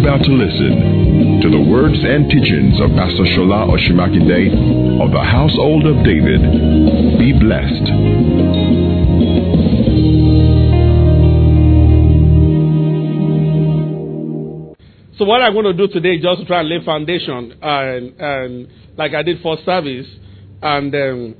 [0.00, 5.84] about to listen to the words and teachings of Pastor Shola Osunmakinde of the Household
[5.84, 6.40] of David.
[7.20, 7.84] Be blessed.
[15.18, 18.14] So what I'm going to do today is just to try and lay foundation, and,
[18.18, 20.06] and like I did for service,
[20.62, 21.34] and um,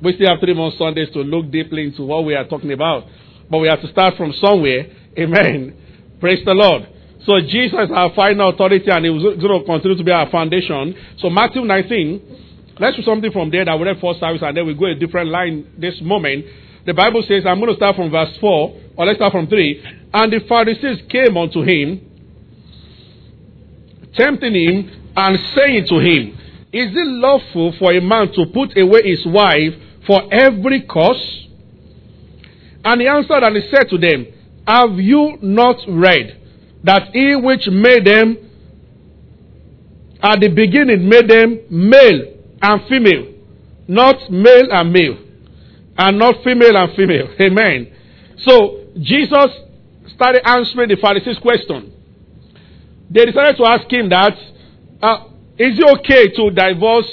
[0.00, 3.02] we still have three more Sundays to look deeply into what we are talking about.
[3.50, 4.86] But we have to start from somewhere.
[5.18, 5.74] Amen.
[6.20, 6.88] Praise the Lord.
[7.24, 10.30] So Jesus is our final authority, and He was going to continue to be our
[10.30, 10.94] foundation.
[11.18, 14.66] So Matthew 19, let's do something from there that we read first service, and then
[14.66, 16.46] we go a different line this moment.
[16.86, 20.08] The Bible says, I'm going to start from verse 4, or let's start from 3.
[20.14, 22.08] And the Pharisees came unto him
[24.18, 26.36] tempting him and saying to him,
[26.72, 29.74] Is it lawful for a man to put away his wife
[30.06, 31.46] for every cause?
[32.84, 34.26] And he answered and he said to them,
[34.66, 36.34] Have you not read
[36.84, 38.36] that he which made them
[40.22, 43.34] at the beginning made them male and female,
[43.86, 45.18] not male and male,
[45.96, 47.28] and not female and female?
[47.40, 47.92] Amen.
[48.38, 49.46] So Jesus
[50.14, 51.94] started answering the Pharisees' question
[53.10, 54.34] they decided to ask him that,
[55.00, 55.24] uh,
[55.58, 57.10] is it okay to divorce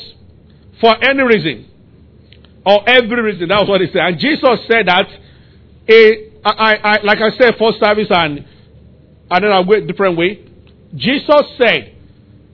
[0.82, 1.70] for any reason?
[2.66, 3.48] Or every reason?
[3.48, 4.02] That was what he said.
[4.02, 5.08] And Jesus said that,
[5.88, 8.46] a, I, I, like I said, first service and,
[9.30, 10.46] and go a different way.
[10.96, 11.96] Jesus said,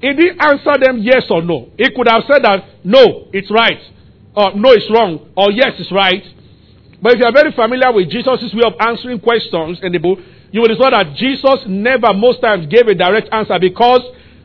[0.02, 1.70] he didn't answer them yes or no.
[1.78, 3.78] He could have said that, no, it's right.
[4.36, 5.30] Or no, it's wrong.
[5.38, 6.24] Or yes, it's right.
[7.02, 10.20] But if you are very familiar with Jesus' way of answering questions in the book,
[10.52, 14.02] you will discover that Jesus never, most times, gave a direct answer because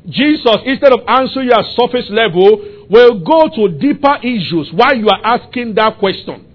[0.09, 5.09] Jesus, instead of answering you at surface level, will go to deeper issues while you
[5.09, 6.46] are asking that question.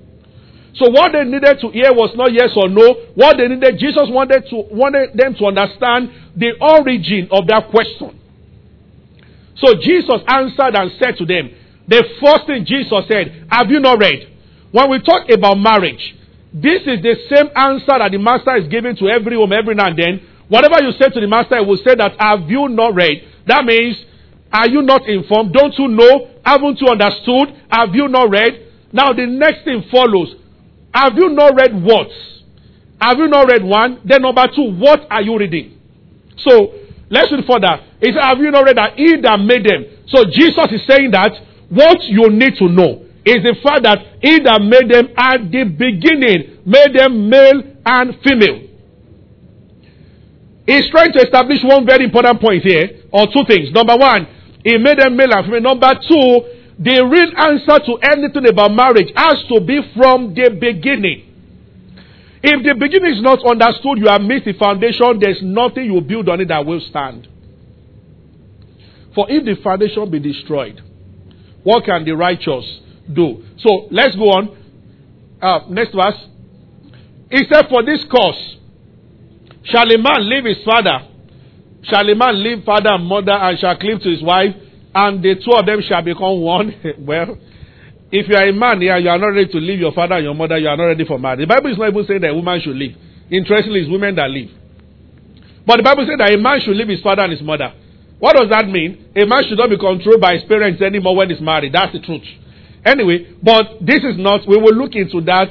[0.73, 2.95] So what they needed to hear was not yes or no.
[3.15, 8.17] What they needed, Jesus wanted to wanted them to understand the origin of that question.
[9.59, 11.51] So Jesus answered and said to them,
[11.87, 14.31] the first thing Jesus said, have you not read?
[14.71, 16.15] When we talk about marriage,
[16.53, 19.87] this is the same answer that the master is giving to every home every now
[19.87, 20.27] and then.
[20.47, 23.23] Whatever you say to the master, he will say that, have you not read?
[23.47, 23.95] That means,
[24.51, 25.53] are you not informed?
[25.53, 26.27] Don't you know?
[26.43, 27.55] Haven't you understood?
[27.69, 28.67] Have you not read?
[28.91, 30.35] Now the next thing follows.
[30.93, 32.07] Have you not read what?
[33.01, 34.01] Have you not read one?
[34.05, 35.79] Then number two, what are you reading?
[36.37, 36.73] So,
[37.09, 37.81] let's read further.
[38.01, 39.85] It have you not read that he that made them?
[40.07, 41.31] So Jesus is saying that
[41.69, 45.63] what you need to know is the fact that he that made them at the
[45.69, 48.67] beginning made them male and female.
[50.65, 53.71] He's trying to establish one very important point here, or two things.
[53.71, 54.25] Number one,
[54.63, 55.73] he made them male and female.
[55.73, 56.25] Number two,
[56.81, 61.27] the real answer to anything about marriage has to be from the beginning.
[62.43, 66.27] If the beginning is not understood, you have missed the foundation, there's nothing you build
[66.27, 67.27] on it that will stand.
[69.13, 70.81] For if the foundation be destroyed,
[71.63, 72.65] what can the righteous
[73.13, 73.43] do.
[73.59, 74.57] So let's go on.
[75.41, 76.17] Uh, next verse.
[77.29, 78.57] He said, For this cause
[79.63, 81.07] shall a man leave his father,
[81.83, 84.55] shall a man leave father and mother, and shall cleave to his wife,
[84.93, 86.73] and the two of them shall become one.
[86.99, 87.37] well,
[88.11, 90.25] if you are a man here, you are not ready to leave your father and
[90.25, 91.39] your mother, you are not ready for marriage.
[91.39, 92.97] The Bible is not even saying that a woman should leave.
[93.31, 94.51] Interestingly, it's women that leave.
[95.65, 97.73] But the Bible says that a man should leave his father and his mother.
[98.19, 99.09] What does that mean?
[99.15, 101.73] A man should not be controlled by his parents anymore when he's married.
[101.73, 102.27] That's the truth.
[102.85, 105.49] Anyway, but this is not, we will look into that.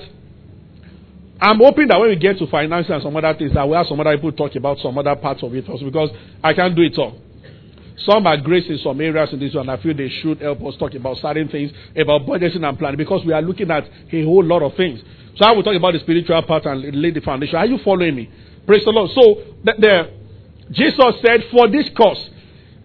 [1.41, 3.87] I'm hoping that when we get to finances and some other things, that we have
[3.87, 6.11] some other people talk about some other parts of it also because
[6.45, 7.17] I can't do it all.
[8.05, 9.69] Some are grace in some areas in this one.
[9.69, 13.25] I feel they should help us talk about certain things, about budgeting and planning, because
[13.27, 15.01] we are looking at a whole lot of things.
[15.37, 17.57] So I will talk about the spiritual part and lay the foundation.
[17.57, 18.31] Are you following me?
[18.67, 19.11] Praise the Lord.
[19.15, 20.11] So the, the
[20.73, 22.31] Jesus said, For this cause,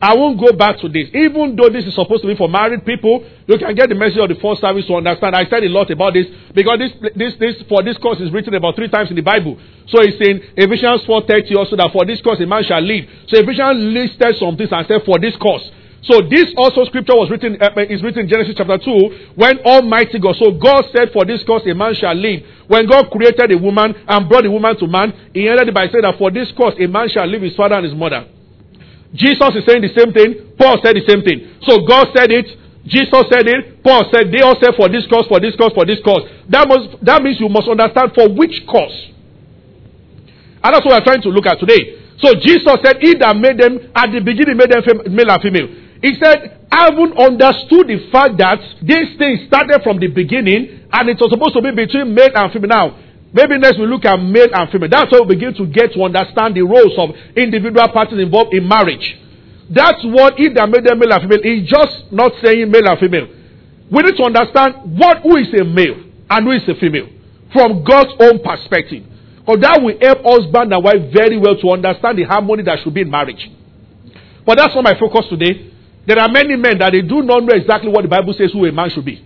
[0.05, 1.09] I won't go back to this.
[1.17, 4.21] Even though this is supposed to be for married people, you can get the message
[4.21, 5.33] of the first service to understand.
[5.33, 8.53] I said a lot about this because this, this, this, for this course is written
[8.53, 9.57] about three times in the Bible.
[9.89, 13.09] So it's in Ephesians 4.30 also that for this course a man shall live.
[13.33, 15.65] So Ephesians listed some things and said for this course.
[16.05, 20.21] So this also scripture was written uh, is written in Genesis chapter 2 when Almighty
[20.21, 20.37] God.
[20.37, 22.45] So God said for this cause a man shall live.
[22.69, 26.05] When God created a woman and brought the woman to man, he ended by saying
[26.05, 28.29] that for this cause a man shall leave his father and his mother.
[29.15, 30.53] Jesus is saying the same thing.
[30.59, 31.55] Paul said the same thing.
[31.63, 32.45] So God said it.
[32.85, 33.81] Jesus said it.
[33.81, 36.21] Paul said they all said for this cause, for this cause, for this cause.
[36.51, 38.93] That must that means you must understand for which cause.
[40.61, 42.05] And that's what we're trying to look at today.
[42.21, 45.69] So Jesus said, He that made them at the beginning made them male and female.
[46.01, 51.03] He said, I haven't understood the fact that this thing started from the beginning and
[51.09, 52.69] it was supposed to be between male and female.
[52.69, 52.87] Now,
[53.35, 54.87] Maybe next we look at male and female.
[54.87, 58.65] That's how we begin to get to understand the roles of individual parties involved in
[58.65, 59.03] marriage.
[59.67, 62.95] That's what if they made them male and female, it's just not saying male and
[62.97, 63.27] female.
[63.91, 65.99] We need to understand what who is a male
[66.31, 67.11] and who is a female
[67.51, 69.03] from God's own perspective.
[69.43, 72.93] Because that will help husband and wife very well to understand the harmony that should
[72.95, 73.51] be in marriage.
[74.47, 75.75] But that's not my focus today.
[76.07, 78.63] There are many men that they do not know exactly what the Bible says who
[78.65, 79.19] a man should be.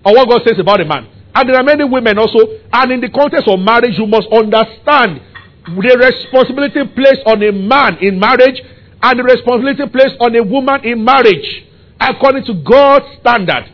[0.00, 1.17] Or what God says about a man.
[1.38, 2.50] And there are many women also.
[2.72, 5.22] And in the context of marriage, you must understand
[5.70, 8.58] the responsibility placed on a man in marriage
[8.98, 11.62] and the responsibility placed on a woman in marriage
[12.00, 13.70] according to God's standard.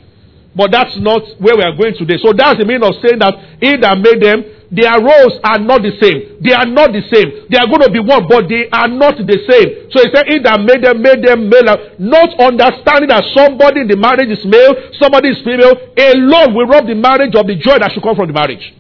[0.55, 2.21] But that's not where we are going today.
[2.21, 3.33] So that's the meaning of saying that
[3.65, 6.41] he that made them, their roles are not the same.
[6.43, 7.47] They are not the same.
[7.53, 9.91] They are going to be one, but they are not the same.
[9.93, 11.97] So he said, he that made them, made them male.
[12.01, 16.89] Not understanding that somebody in the marriage is male, somebody is female, alone will rob
[16.89, 18.73] the marriage of the joy that should come from the marriage.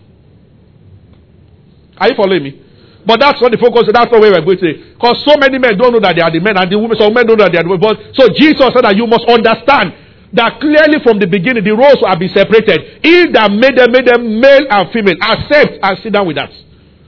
[1.98, 2.60] Are you following me?
[3.06, 3.84] But that's not the focus.
[3.92, 4.96] That's not where we're going today.
[4.96, 7.12] Because so many men don't know that they are the men, and the women, some
[7.12, 8.16] men don't know that they are the women.
[8.16, 9.92] So Jesus said that you must understand
[10.34, 13.02] that clearly from the beginning the roles have been separated.
[13.02, 15.16] He that made them made them male and female.
[15.22, 16.50] Accept and sit down with that.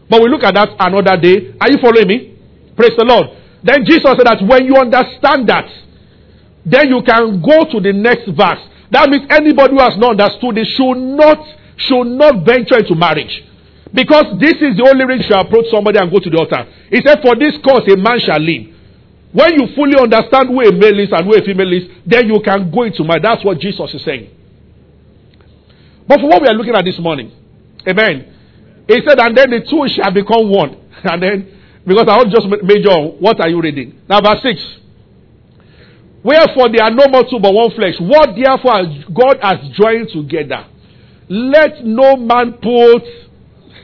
[0.08, 1.54] But we look at that another day.
[1.60, 2.38] Are you following me?
[2.78, 3.34] Praise the Lord.
[3.66, 5.66] Then Jesus said that when you understand that,
[6.62, 8.62] then you can go to the next verse.
[8.94, 11.42] That means anybody who has not understood it should not
[11.76, 13.42] should not venture into marriage.
[13.90, 16.62] Because this is the only reason you approach somebody and go to the altar.
[16.90, 18.75] He said, For this cause a man shall live.
[19.32, 22.40] When you fully understand who a male is and who a female is, then you
[22.44, 23.22] can go into marriage.
[23.22, 24.30] That's what Jesus is saying.
[26.08, 27.32] But for what we are looking at this morning,
[27.86, 28.32] amen.
[28.88, 30.82] He said, and then the two shall become one.
[31.04, 34.00] And then, because I want just major what are you reading?
[34.08, 34.60] Now, verse 6.
[36.24, 37.94] Wherefore they are no more two but one flesh.
[38.00, 38.82] What therefore
[39.14, 40.66] God has joined together,
[41.28, 43.04] let no man put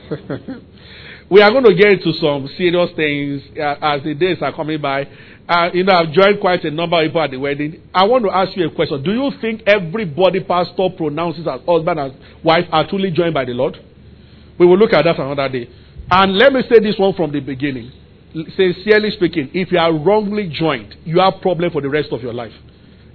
[1.29, 4.81] we are going to get into some serious things uh, as the days are coming
[4.81, 5.07] by.
[5.47, 7.81] Uh, you know, I've joined quite a number of people at the wedding.
[7.93, 9.03] I want to ask you a question.
[9.03, 12.13] Do you think everybody pastor pronounces as husband and
[12.43, 13.77] wife are truly joined by the Lord?
[14.57, 15.69] We will look at that another day.
[16.09, 17.91] And let me say this one from the beginning.
[18.33, 22.33] Sincerely speaking, if you are wrongly joined, you have problem for the rest of your
[22.33, 22.53] life.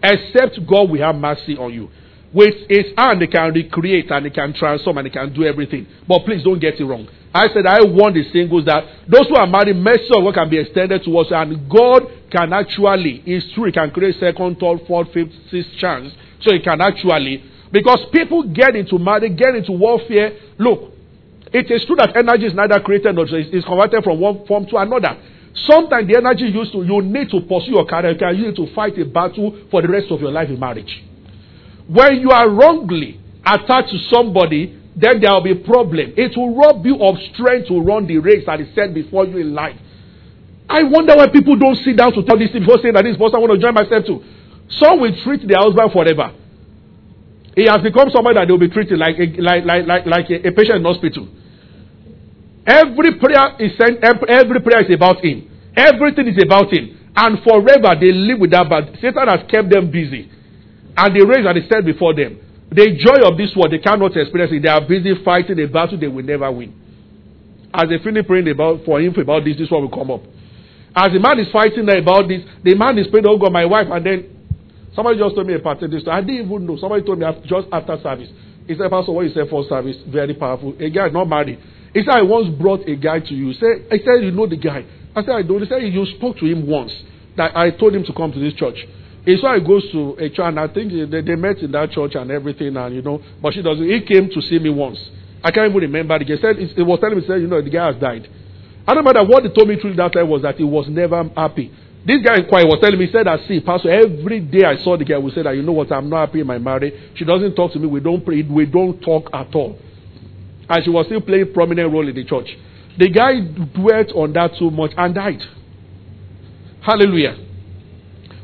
[0.02, 1.88] Except God will have mercy on you.
[2.32, 5.86] With his hand, he can recreate and he can transform and he can do everything.
[6.06, 7.08] But please don't get it wrong.
[7.32, 10.50] I said I want the singles that those who are married, mercy of God can
[10.50, 14.80] be extended to us, and God can actually, it's true, He can create second, third,
[14.86, 16.12] fourth, fifth, sixth chance.
[16.40, 20.32] So He can actually, because people get into marriage, get into warfare.
[20.58, 20.92] Look,
[21.52, 24.76] it is true that energy is neither created nor is converted from one form to
[24.76, 25.16] another.
[25.66, 28.56] Sometimes the energy used to, you need to pursue your career, You can you need
[28.56, 31.04] to fight a battle for the rest of your life in marriage.
[31.88, 36.12] When you are wrongly attached to somebody, then there will be a problem.
[36.16, 39.38] It will rob you of strength to run the race that is set before you
[39.38, 39.76] in life.
[40.68, 43.36] I wonder why people don't sit down to tell this before saying that this person
[43.36, 44.20] I want to join myself to.
[44.68, 46.34] Some will treat their husband forever.
[47.56, 50.28] He has become somebody that they will be treated like a, like, like, like, like
[50.28, 51.26] a, a patient in hospital.
[52.68, 55.48] Every prayer is sent, every prayer is about him.
[55.74, 57.00] Everything is about him.
[57.16, 60.28] And forever they live with that, but Satan has kept them busy
[60.98, 62.42] and the race that is set before them.
[62.74, 64.62] The joy of this world, they cannot experience it.
[64.66, 66.74] They are busy fighting a battle they will never win.
[67.72, 70.20] As they finish praying about for him about this, this one will come up.
[70.96, 73.86] As the man is fighting about this, the man is praying, Oh God, my wife,
[73.90, 74.18] and then
[74.94, 76.02] somebody just told me a part of this.
[76.10, 76.76] I didn't even know.
[76.76, 78.28] Somebody told me just after service.
[78.66, 80.74] He said, Pastor, what you said for service, very powerful.
[80.82, 81.58] A guy not married.
[81.94, 83.54] He said, I once brought a guy to you.
[83.54, 84.84] He said, I said, you know the guy.
[85.16, 85.62] I said, I don't.
[85.62, 86.92] He said, you spoke to him once.
[87.38, 88.76] That I told him to come to this church.
[89.28, 91.90] It's why he goes to a church, and I think they, they met in that
[91.90, 93.84] church and everything, and you know, but she doesn't.
[93.84, 94.98] He came to see me once.
[95.44, 96.18] I can't even remember.
[96.18, 98.26] He said he was telling me, said, you know, the guy has died.
[98.86, 101.22] I don't matter what he told me through that time was that he was never
[101.36, 101.70] happy.
[102.06, 104.96] This guy choir was telling me, he said that, see, Pastor, every day I saw
[104.96, 106.94] the guy, we said that, you know what, I'm not happy in my marriage.
[107.14, 107.86] She doesn't talk to me.
[107.86, 108.40] We don't pray.
[108.40, 109.78] We don't talk at all.
[110.70, 112.48] And she was still playing prominent role in the church.
[112.96, 113.40] The guy
[113.76, 115.42] dwelt on that so much and died.
[116.80, 117.47] Hallelujah.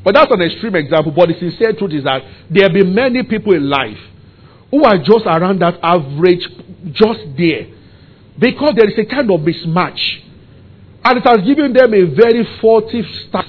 [0.04, 1.12] But that's an extreme example.
[1.16, 3.98] But the sincere truth is that there be many people in life
[4.70, 6.46] who are just around that average,
[6.92, 7.72] just there.
[8.38, 10.20] Because there is a kind of mismatch.
[11.04, 13.46] And it has given them a very faulty start.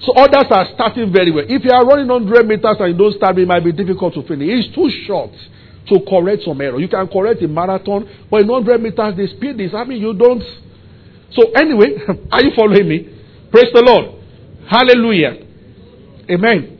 [0.00, 1.44] So others are starting very well.
[1.46, 4.22] If you are running 100 meters and you don't start, it might be difficult to
[4.22, 4.48] finish.
[4.48, 5.32] It's too short
[5.88, 6.78] to correct some error.
[6.80, 10.14] You can correct a marathon, but in 100 meters, the speed is, I mean, you
[10.14, 10.42] don't.
[11.32, 11.98] So anyway,
[12.32, 13.08] are you following me?
[13.50, 14.22] Praise the Lord.
[14.70, 15.49] Hallelujah.
[16.30, 16.78] Amen.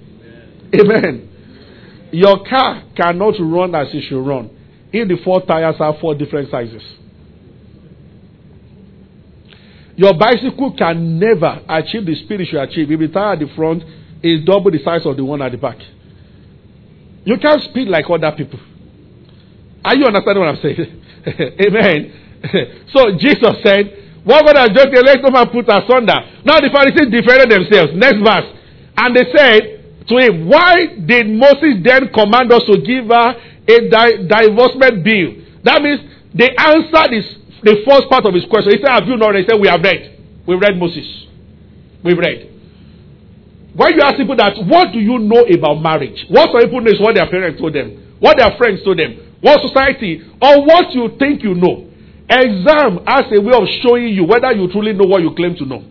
[0.74, 1.28] Amen.
[2.12, 4.50] Your car cannot run as it should run
[4.92, 6.82] if the four tires have four different sizes.
[9.96, 13.48] Your bicycle can never achieve the speed it should achieve if the tire at the
[13.54, 13.82] front
[14.22, 15.76] is double the size of the one at the back.
[17.24, 18.58] You can't speed like other people.
[19.84, 21.02] Are you understanding what I'm saying?
[21.60, 22.88] Amen.
[22.92, 26.16] so Jesus said, What God has just let no man put asunder.
[26.44, 27.92] Now the Pharisees defended themselves.
[27.94, 28.59] Next verse.
[29.00, 33.28] And they said to him, Why did Moses then command us to give her
[33.64, 35.40] a di- divorcement bill?
[35.64, 36.00] That means
[36.36, 37.26] they answered this,
[37.64, 38.76] the first part of his question.
[38.76, 39.44] He said, Have you not read?
[39.44, 40.20] He said, We have read.
[40.46, 41.08] We read Moses.
[42.04, 42.48] We've read.
[43.74, 46.26] When you ask people that, what do you know about marriage?
[46.28, 49.16] What some people know is what their parents told them, what their friends told them,
[49.40, 51.86] what society, or what you think you know.
[52.28, 55.64] Exam as a way of showing you whether you truly know what you claim to
[55.64, 55.82] know.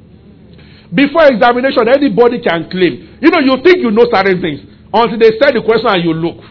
[0.93, 3.17] Before examination, anybody can claim.
[3.21, 4.61] You know, you think you know certain things
[4.93, 6.41] until they say the question and you look.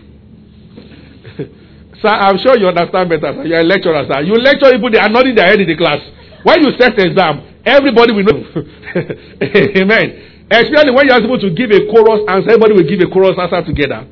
[2.02, 3.34] sir, I'm sure you understand better.
[3.34, 3.44] Sir.
[3.44, 4.22] You're a lecturer, sir.
[4.22, 5.98] You lecture people, they are nodding their head in the class.
[6.46, 8.38] When you set the exam, everybody will know.
[9.82, 10.46] Amen.
[10.50, 13.34] Especially when you are supposed to give a chorus answer, everybody will give a chorus
[13.36, 14.06] answer together.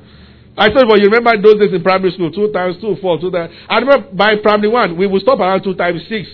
[0.59, 3.31] I told you, you remember those days in primary school, two times two, four, two
[3.31, 3.53] times.
[3.69, 6.27] I remember by primary one, we would stop around two times six.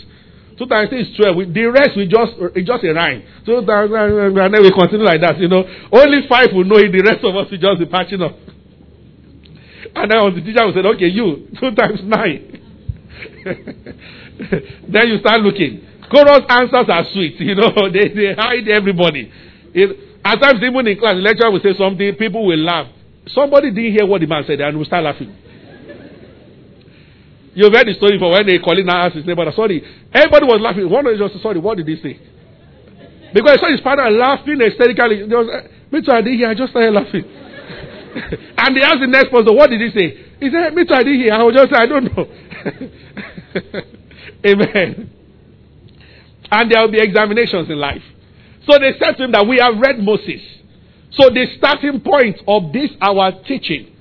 [0.58, 1.36] Two is twelve.
[1.36, 3.22] We, the rest we just it's just a rhyme.
[3.46, 5.38] Times and then we continue like that.
[5.38, 6.92] You know, only five will know it.
[6.92, 8.36] The rest of us will just be patching up.
[9.94, 12.60] And then the teacher will say, "Okay, you two times nine.
[14.88, 15.84] then you start looking.
[16.10, 17.40] Chorus answers are sweet.
[17.40, 19.32] You know, they they hide everybody.
[19.74, 22.86] It, at times, even in class, the lecturer will say something, people will laugh.
[23.28, 25.34] Somebody didn't hear what the man said and will start laughing.
[27.54, 29.84] You've heard the story for when they calling now asked his neighbor, sorry.
[30.12, 30.88] Everybody was laughing.
[30.88, 32.18] One was just, sorry, what did he say?
[33.34, 35.28] Because I saw his father laughing hysterically.
[35.28, 36.48] There was, me too, I didn't hear.
[36.48, 37.24] I just started laughing.
[38.56, 40.16] and they asked the next person, what did he say?
[40.40, 41.32] He said, me too, I didn't hear.
[41.32, 42.24] I was just, I don't know.
[44.48, 45.10] Amen.
[46.50, 48.02] And there will be examinations in life.
[48.68, 50.40] So they said to him that we have read Moses.
[51.12, 53.92] So the starting point of this our teaching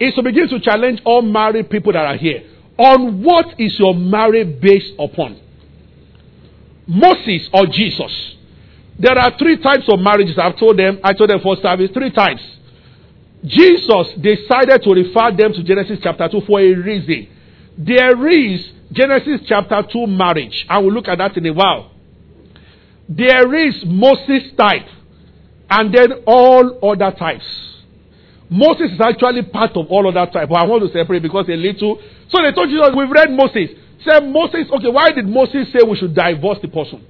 [0.00, 2.42] is to begin to challenge all married people that are here.
[2.78, 5.40] On what is your marriage based upon?
[6.86, 8.34] Moses or Jesus?
[8.98, 10.38] There are three types of marriages.
[10.38, 12.42] I've told them, I told them for service, three types.
[13.44, 17.28] Jesus decided to refer them to Genesis chapter 2 for a reason.
[17.76, 20.64] There is Genesis chapter 2 marriage.
[20.68, 21.90] I will look at that in a while.
[23.08, 24.86] There is Moses type
[25.68, 27.44] and then all other types.
[28.48, 31.56] Moses is actually part of all other types, but I want to separate because a
[31.56, 32.00] little.
[32.34, 33.70] So they told Jesus, we've read Moses.
[34.02, 37.06] Said Moses, okay, why did Moses say we should divorce the person?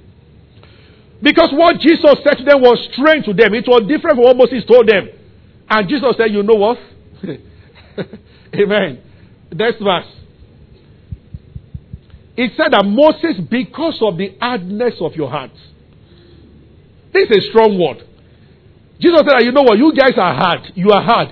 [1.22, 3.54] Because what Jesus said to them was strange to them.
[3.54, 5.08] It was different from what Moses told them.
[5.70, 6.78] And Jesus said, you know what?
[8.54, 9.00] Amen.
[9.50, 10.06] Next verse.
[12.36, 15.52] It said that Moses, because of the hardness of your heart,
[17.14, 18.04] this is a strong word.
[19.00, 19.78] Jesus said, You know what?
[19.78, 20.72] You guys are hard.
[20.74, 21.28] You are hard.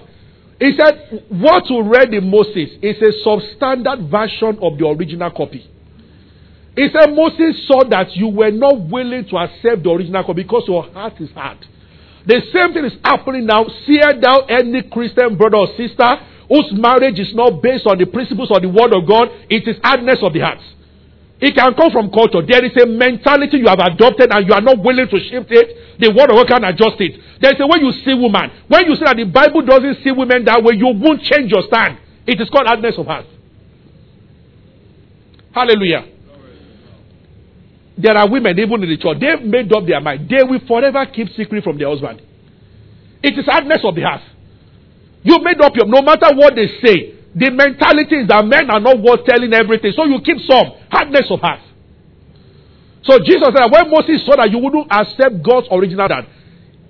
[0.62, 5.66] He said, What we read in Moses is a substandard version of the original copy.
[6.76, 10.62] He said, Moses saw that you were not willing to accept the original copy because
[10.68, 11.58] your heart is hard.
[12.26, 13.66] The same thing is happening now.
[13.84, 16.14] Sear down any Christian brother or sister
[16.48, 19.34] whose marriage is not based on the principles of the Word of God.
[19.50, 20.62] It is hardness of the heart.
[21.42, 22.38] It can come from culture.
[22.38, 25.98] There is a mentality you have adopted and you are not willing to shift it.
[25.98, 27.18] The word of God can adjust it.
[27.42, 28.46] There is a way you see woman.
[28.70, 31.66] When you say that the Bible doesn't see women that way, you won't change your
[31.66, 31.98] stand.
[32.30, 33.26] It is called hardness of heart.
[35.50, 36.06] Hallelujah.
[37.98, 40.30] There are women, even in the church, they've made up their mind.
[40.30, 42.22] They will forever keep secret from their husband.
[43.20, 44.22] It is hardness of the heart.
[45.24, 48.80] You made up your, no matter what they say, the mentality is that men are
[48.80, 49.92] not worth telling everything.
[49.96, 51.60] So you keep some hardness of heart.
[53.02, 56.28] So Jesus said, when Moses saw that you wouldn't accept God's original that,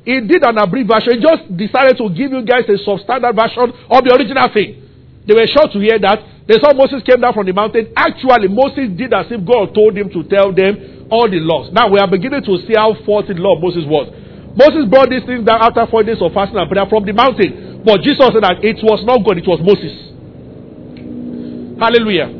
[0.04, 1.14] he did an abbreviation.
[1.14, 4.82] He just decided to give you guys a substandard version of the original thing.
[5.24, 6.18] They were shocked to hear that.
[6.50, 7.94] They saw Moses came down from the mountain.
[7.94, 11.70] Actually, Moses did as if God told him to tell them all the laws.
[11.70, 14.10] Now we are beginning to see how faulty the law of Moses was.
[14.58, 17.86] Moses brought these things down after four days of fasting and prayer from the mountain.
[17.86, 20.11] But Jesus said that it was not God, it was Moses.
[21.82, 22.30] Hallelujah.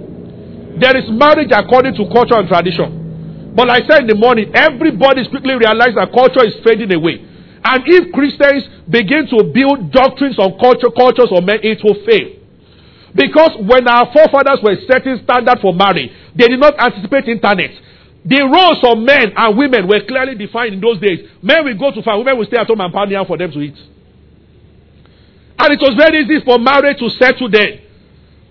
[0.79, 3.53] There is marriage according to culture and tradition.
[3.59, 7.19] But like I said in the morning, everybody quickly realized that culture is fading away.
[7.65, 12.39] And if Christians begin to build doctrines on culture, cultures on men, it will fail.
[13.15, 17.71] Because when our forefathers were setting standard for marriage, they did not anticipate internet.
[18.25, 21.29] The roles of men and women were clearly defined in those days.
[21.43, 23.51] Men will go to farm, women will stay at home and pound yam for them
[23.51, 23.77] to eat.
[25.59, 27.92] And it was very easy for marriage to settle there.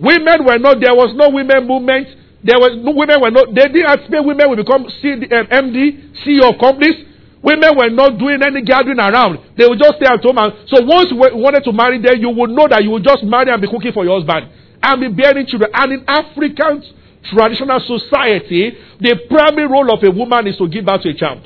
[0.01, 2.07] Women were not, there was no women movement.
[2.43, 6.09] There was no women were not, they didn't expect women will become C, um, MD,
[6.25, 7.05] CEO of companies.
[7.43, 9.37] Women were not doing any gathering around.
[9.57, 10.37] They would just stay at home.
[10.41, 13.21] And, so once you wanted to marry them, you would know that you would just
[13.23, 14.49] marry and be cooking for your husband
[14.81, 15.69] and be bearing children.
[15.73, 16.81] And in African
[17.29, 21.45] traditional society, the primary role of a woman is to give birth to a child.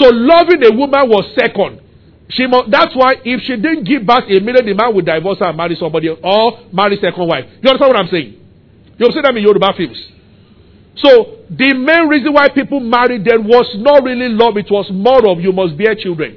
[0.00, 1.80] So loving a woman was second.
[2.30, 5.46] She must, that's why if she didn't give birth immediately, the man would divorce her
[5.48, 7.44] and marry somebody else, or marry second wife.
[7.62, 8.36] You understand what I'm saying?
[8.98, 9.96] You'll see them in Yoruba films.
[11.00, 15.24] So the main reason why people married then was not really love, it was more
[15.30, 16.36] of you must bear children.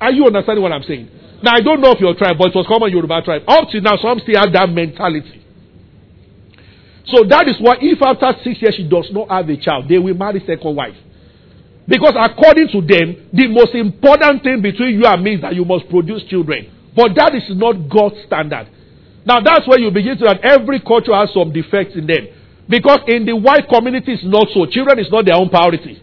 [0.00, 1.08] Are you understanding what I'm saying?
[1.42, 3.42] Now I don't know if your tribe, but it was common Yoruba tribe.
[3.48, 5.42] Up to now, some still have that mentality.
[7.06, 9.98] So that is why if after six years she does not have a child, they
[9.98, 10.94] will marry second wife.
[11.88, 15.64] Because according to them, the most important thing between you and me is that you
[15.64, 16.66] must produce children.
[16.96, 18.66] But that is not God's standard.
[19.24, 22.26] Now that's where you begin to that every culture has some defects in them.
[22.68, 24.66] Because in the white community it's not so.
[24.66, 26.02] Children is not their own priority.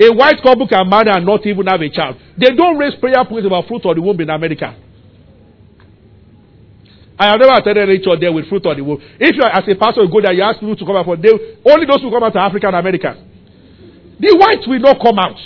[0.00, 2.16] A white couple can marry and not even have a child.
[2.36, 4.76] They don't raise prayer points about fruit of the womb in America.
[7.20, 9.00] I have never attended any church there with fruit of the womb.
[9.20, 11.04] If you are as a pastor, you go there, you ask people to come out
[11.04, 11.28] for they
[11.68, 13.29] only those who come out are African Americans.
[14.20, 15.40] The whites will not come out.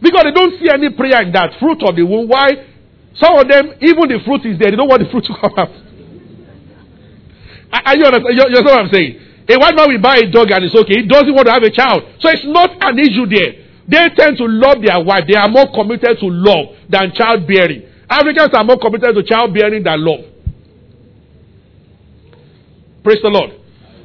[0.00, 2.28] Because they don't see any prayer in that fruit of the womb.
[2.28, 2.70] Why?
[3.18, 5.54] Some of them, even the fruit is there, they don't want the fruit to come
[5.58, 5.74] out.
[7.74, 8.34] Are you understand?
[8.38, 9.12] You understand what I'm saying?
[9.50, 11.02] A white man will buy a dog and it's okay.
[11.02, 12.06] He doesn't want to have a child.
[12.22, 13.66] So it's not an issue there.
[13.86, 15.24] They tend to love their wife.
[15.28, 17.82] They are more committed to love than childbearing.
[18.08, 20.24] Africans are more committed to childbearing than love.
[23.02, 23.63] Praise the Lord.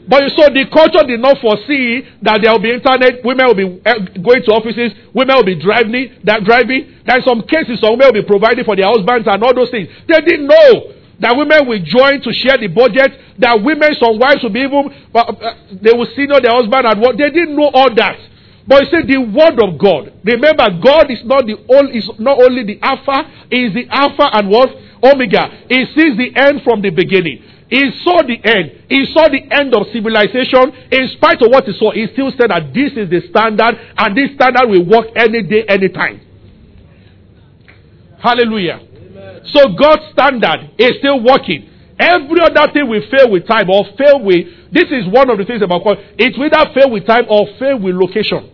[0.09, 3.59] But you so the culture did not foresee that there will be internet, women will
[3.61, 7.05] be eh, going to offices, women will be driving, that driving.
[7.05, 9.69] There are some cases some women will be providing for their husbands and all those
[9.69, 9.85] things.
[10.09, 14.41] They didn't know that women will join to share the budget, that women, some wives
[14.41, 15.29] will be even, uh,
[15.77, 17.13] they will senior their husband and what.
[17.13, 18.17] They didn't know all that.
[18.65, 20.13] But he said the word of God.
[20.25, 24.25] Remember, God is not the only, is not only the Alpha, He is the Alpha
[24.33, 24.69] and what?
[25.03, 25.65] Omega.
[25.69, 27.41] He sees the end from the beginning.
[27.69, 28.89] He saw the end.
[28.89, 30.73] He saw the end of civilization.
[30.91, 34.17] In spite of what he saw, he still said that this is the standard and
[34.17, 36.19] this standard will work any day, anytime.
[38.17, 38.81] Hallelujah.
[38.81, 39.41] Amen.
[39.53, 41.69] So God's standard is still working.
[41.99, 44.73] Every other thing will fail with time or fail with.
[44.73, 45.97] This is one of the things about God.
[46.17, 48.49] It will either fail with time or fail with location.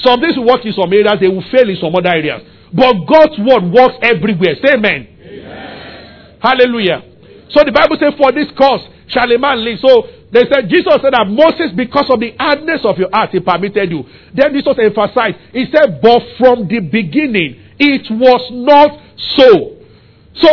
[0.00, 2.40] Some things will work in some areas, they will fail in some other areas.
[2.72, 4.56] But God's word works everywhere.
[4.64, 5.08] Say amen.
[5.20, 6.38] amen.
[6.40, 7.15] Hallelujah.
[7.50, 9.78] So the Bible says, For this cause shall a man live.
[9.78, 13.40] So they said, Jesus said that Moses, because of the hardness of your heart, he
[13.40, 14.02] permitted you.
[14.34, 18.98] Then Jesus emphasized, He said, But from the beginning, it was not
[19.38, 19.78] so.
[20.34, 20.50] So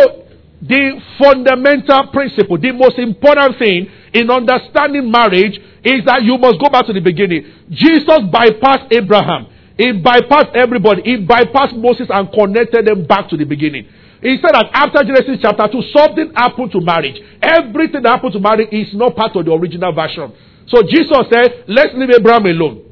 [0.61, 6.69] the fundamental principle, the most important thing in understanding marriage is that you must go
[6.69, 7.43] back to the beginning.
[7.69, 9.47] Jesus bypassed Abraham.
[9.75, 11.01] He bypassed everybody.
[11.03, 13.89] He bypassed Moses and connected them back to the beginning.
[14.23, 17.19] He said that after Genesis chapter 2, something happened to marriage.
[17.43, 20.31] Everything that happened to marriage is not part of the original version.
[20.71, 22.87] So Jesus said, let's leave Abraham alone.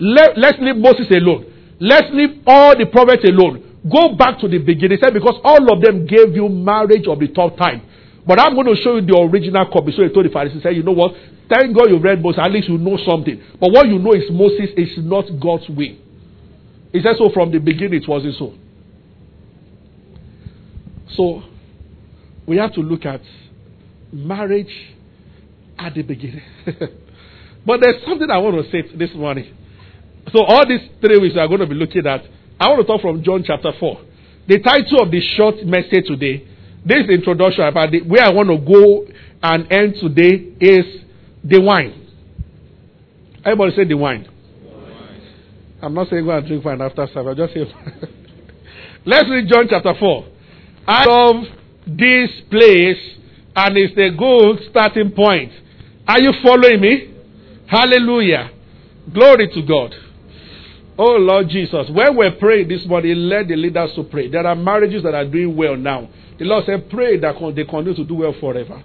[0.00, 1.52] Let, let's leave Moses alone.
[1.80, 3.60] Let's leave all the prophets alone.
[3.84, 4.96] Go back to the beginning.
[4.96, 7.82] He said, because all of them gave you marriage of the top time.
[8.26, 9.92] But I'm going to show you the original copy.
[9.92, 11.12] So he told the Pharisees, said, you know what?
[11.52, 12.40] Thank God you read Moses.
[12.40, 13.36] At least you know something.
[13.60, 16.00] But what you know is Moses is not God's way.
[16.92, 18.54] He said, so from the beginning it wasn't so.
[21.16, 21.42] So
[22.46, 23.20] we have to look at
[24.12, 24.72] marriage
[25.78, 26.42] at the beginning.
[27.66, 29.54] but there's something I want to say this morning.
[30.32, 32.22] So all these three weeks we are going to be looking at.
[32.60, 34.00] I want to talk from John chapter 4.
[34.48, 36.46] The title of the short message today,
[36.84, 39.06] this introduction about the, where I want to go
[39.42, 41.02] and end today is
[41.44, 42.06] the wine.
[43.44, 44.26] Everybody say the wine.
[44.64, 45.22] wine.
[45.82, 47.38] I'm not saying go and drink wine after service.
[47.38, 47.60] I just say.
[49.04, 50.26] Let's read John chapter 4.
[50.88, 51.44] I love
[51.86, 52.96] this place
[53.54, 55.52] and it's a good starting point.
[56.06, 57.14] Are you following me?
[57.66, 58.50] Hallelujah.
[59.12, 59.94] Glory to God.
[60.96, 61.90] Oh Lord Jesus.
[61.90, 64.30] When we're praying this morning, let the leaders to pray.
[64.30, 66.08] There are marriages that are doing well now.
[66.38, 68.82] The Lord said, pray that they continue to do well forever.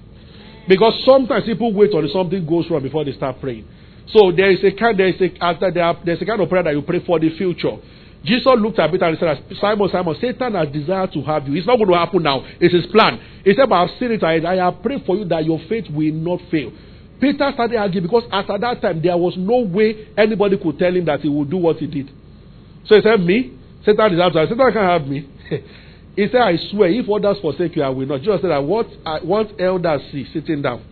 [0.68, 3.66] Because sometimes people wait until something goes wrong before they start praying.
[4.08, 6.64] So there is a kind, there is a, after there there's a kind of prayer
[6.64, 7.78] that you pray for the future.
[8.24, 11.56] Jesus looked at Peter and said, Simon, Simon, Satan has desired to have you.
[11.56, 12.46] It's not going to happen now.
[12.60, 13.20] It's his plan.
[13.44, 14.24] He said, But I've seen it.
[14.24, 16.72] I, I have prayed for you that your faith will not fail.
[17.20, 21.06] Peter started arguing because at that time there was no way anybody could tell him
[21.06, 22.10] that he would do what he did.
[22.86, 23.58] So he said, Me?
[23.86, 25.30] Satan to have Satan can't have me.
[26.16, 28.20] He said, I swear, if others forsake you, I will not.
[28.22, 30.84] Jesus said uh, what elders see sitting down,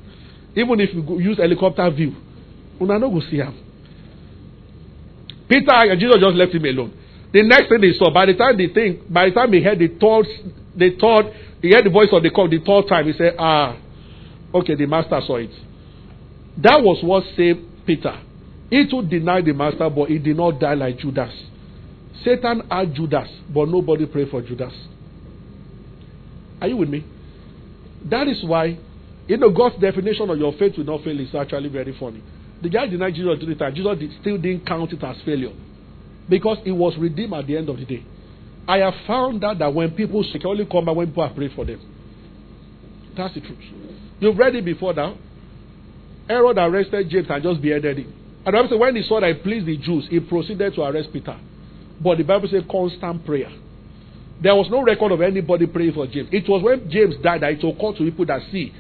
[0.55, 2.15] even if you use helicopter view,
[2.81, 3.53] una no go see him.
[5.47, 6.97] Peter and Jesus just left him alone.
[7.33, 9.79] The next thing they saw, by the time they think, by the time he heard
[9.79, 10.27] the third,
[10.75, 13.77] the third, he heard the voice of the call the third time, he said, ah,
[14.53, 15.51] okay, the master saw it.
[16.57, 18.19] That was what saved Peter.
[18.69, 21.31] He too denied the master, but he did not die like Judas.
[22.23, 24.73] Satan had Judas, but nobody prayed for Judas.
[26.59, 27.05] Are you with me?
[28.09, 28.77] That is why,
[29.27, 32.21] you know, God's definition of your faith will not fail is actually very funny.
[32.61, 33.75] The guy denied Jesus three times.
[33.75, 35.53] Jesus still didn't count it as failure
[36.31, 38.05] because it was redeemed at the end of the day.
[38.65, 41.65] I have found out that when people only come back when people have prayed for
[41.65, 41.81] them.
[43.17, 43.59] That's the truth.
[44.21, 45.17] You've read it before now.
[46.29, 48.13] Herod arrested James and just beheaded him.
[48.45, 51.37] And says when he saw that it pleased the Jews, he proceeded to arrest Peter.
[52.01, 53.51] But the Bible says constant prayer.
[54.41, 56.29] There was no record of anybody praying for James.
[56.31, 58.73] It was when James died that it occurred to people that see.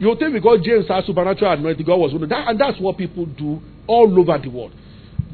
[0.00, 3.62] You think because James has supernatural anointing, God was that, and that's what people do
[3.86, 4.72] all over the world.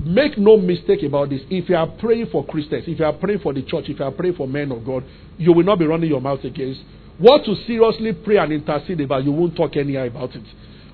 [0.04, 1.42] Make no mistake about this.
[1.48, 4.04] If you are praying for Christians, if you are praying for the church, if you
[4.04, 5.04] are praying for men of God,
[5.38, 6.80] you will not be running your mouth against.
[7.18, 10.42] What to seriously pray and intercede about, you won't talk anyhow about it.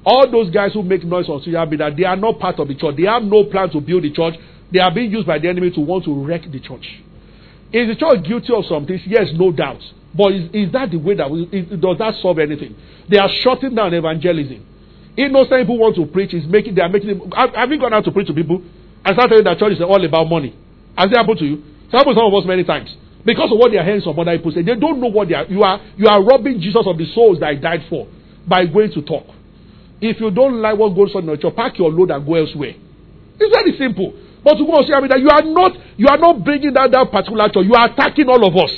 [0.05, 2.75] All those guys who make noise on social media, they are not part of the
[2.75, 2.97] church.
[2.97, 4.35] They have no plan to build the church.
[4.73, 6.87] They are being used by the enemy to want to wreck the church.
[7.73, 8.99] Is the church guilty of something?
[9.07, 9.81] Yes, no doubt.
[10.15, 12.77] But is, is that the way that we, is, does that solve anything?
[13.09, 14.67] They are shutting down evangelism.
[15.17, 18.13] Innocent people want to preach is making they are making have you gone out to
[18.13, 18.63] preach to people
[19.05, 20.57] and start telling that church is all about money?
[20.97, 21.63] Has it happened to you?
[21.87, 22.95] It's happened to some of us many times.
[23.25, 24.63] Because of what their hands on other people say.
[24.63, 27.41] They don't know what they are you are you are robbing Jesus of the souls
[27.41, 28.09] that he died for
[28.47, 29.27] by going to talk.
[30.01, 32.35] If you don't like what goes on in your church, pack your load and go
[32.35, 32.75] elsewhere.
[33.39, 34.15] It's very simple.
[34.43, 36.73] But to go and say, I mean, that you are not you are not bringing
[36.73, 37.67] down that particular church.
[37.67, 38.73] You are attacking all of us.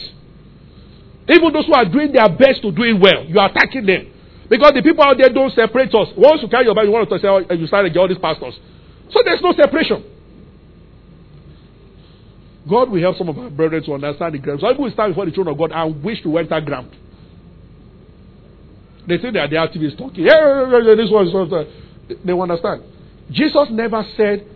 [1.29, 4.11] Even those who are doing their best to do it well, you are attacking them.
[4.49, 6.11] Because the people out there don't separate us.
[6.19, 8.09] Once you carry your Bible, you want to say, oh, you start to get all
[8.09, 8.59] these pastors.
[9.13, 10.05] So there's no separation.
[12.69, 14.61] God will help some of our brethren to understand the ground.
[14.61, 16.95] Some people stand before the throne of God and wish to enter ground.
[19.09, 20.25] They think they are the activists talking.
[20.25, 21.65] Yeah, this one is uh,
[22.25, 22.83] They will understand.
[23.31, 24.47] Jesus never said,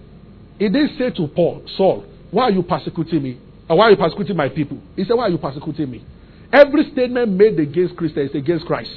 [0.59, 3.40] He didn't say to Paul, Saul, why are you persecuting me?
[3.69, 4.79] Or why are you persecuting my people?
[4.97, 6.05] He said, Why are you persecuting me?
[6.53, 8.90] Every statement made against Christians is against Christ.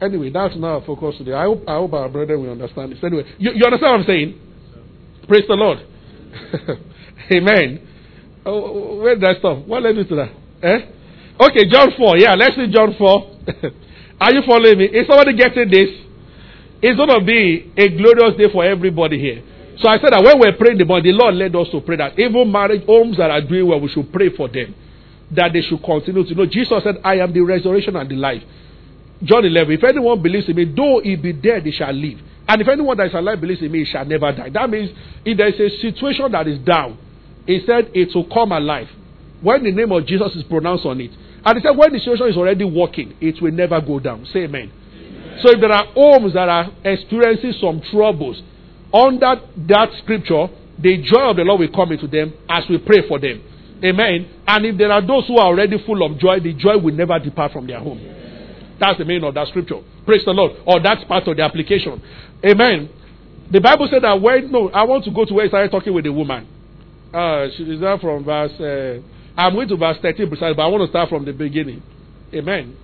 [0.00, 1.32] Anyway, that's not our focus today.
[1.32, 2.98] I hope, I hope our brethren will understand this.
[3.02, 4.40] Anyway, you, you understand what I'm saying?
[5.26, 5.78] Praise the Lord.
[7.32, 7.80] Amen.
[8.44, 9.66] Oh, where did I stop?
[9.66, 10.30] What led me to that?
[10.62, 10.78] Eh?
[11.40, 12.18] Okay, John 4.
[12.18, 13.36] Yeah, let's see John 4.
[14.20, 14.84] Are you following me?
[14.84, 15.88] Is somebody getting this?
[16.82, 19.42] It's going to be a glorious day for everybody here.
[19.78, 22.18] So I said that when we're praying the the Lord led us to pray that
[22.18, 24.74] even marriage homes that are doing well, we should pray for them.
[25.32, 26.46] That they should continue to know.
[26.46, 28.42] Jesus said, I am the resurrection and the life.
[29.22, 32.18] John 11, if anyone believes in me, though he be dead, he shall live.
[32.48, 34.50] And if anyone that is alive believes in me, he shall never die.
[34.50, 34.90] That means
[35.24, 36.98] if there is a situation that is down,
[37.46, 38.88] he said it will come alive.
[39.42, 41.10] When the name of Jesus is pronounced on it.
[41.44, 44.26] And he said when the situation is already working, it will never go down.
[44.32, 44.70] Say amen.
[44.72, 45.38] amen.
[45.42, 48.42] So if there are homes that are experiencing some troubles,
[48.92, 49.36] under
[49.68, 50.48] that scripture,
[50.78, 53.42] the joy of the Lord will come into them as we pray for them.
[53.84, 54.28] Amen.
[54.46, 57.18] And if there are those who are already full of joy, the joy will never
[57.18, 58.00] depart from their home.
[58.78, 59.80] That's the meaning of that scripture.
[60.04, 60.52] Praise the Lord.
[60.66, 62.02] Or that's part of the application.
[62.44, 62.90] Amen.
[63.50, 65.94] The Bible said that when, no, I want to go to where he started talking
[65.94, 66.48] with the woman.
[67.14, 69.00] Uh, she is there from verse, uh,
[69.36, 71.82] I'm going to verse 13 precisely, but I want to start from the beginning.
[72.34, 72.76] Amen.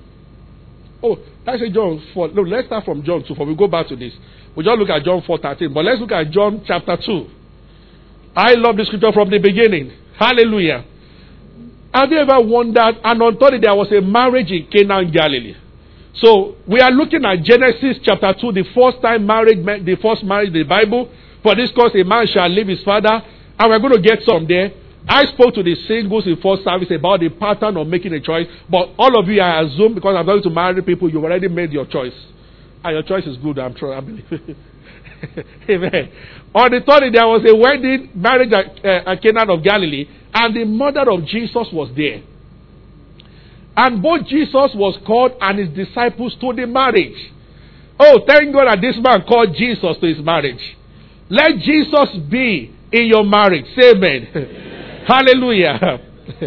[1.03, 2.29] Oh, that's a John 4.
[2.29, 4.13] No, let's start from John 2 before we go back to this.
[4.57, 7.27] We just look at John 4 13, but let's look at John chapter 2.
[8.37, 9.93] I love the scripture from the beginning.
[10.17, 10.85] Hallelujah.
[11.93, 12.97] Have you ever wondered?
[13.05, 15.57] And on Thursday there was a marriage in Cana, Galilee.
[16.15, 20.49] So we are looking at Genesis chapter 2, the first time marriage, the first marriage
[20.49, 21.11] in the Bible.
[21.43, 23.23] For this cause a man shall leave his father.
[23.59, 24.71] And we're going to get some there.
[25.09, 28.47] I spoke to the singles in first service about the pattern of making a choice.
[28.71, 31.73] But all of you, I assume, because I'm going to marry people, you've already made
[31.73, 32.15] your choice.
[32.85, 34.25] And your choice is good, I'm sure, I believe.
[35.71, 36.13] Amen.
[36.55, 40.57] On the third there was a wedding marriage at, uh, at Cana of Galilee, and
[40.57, 42.23] the mother of Jesus was there.
[43.77, 47.33] And both Jesus was called and his disciples to the marriage.
[47.99, 50.77] Oh, thank God that this man called Jesus to his marriage.
[51.31, 53.65] Let Jesus be in your marriage.
[53.75, 54.29] Say amen.
[54.35, 55.05] amen.
[55.09, 56.01] Hallelujah.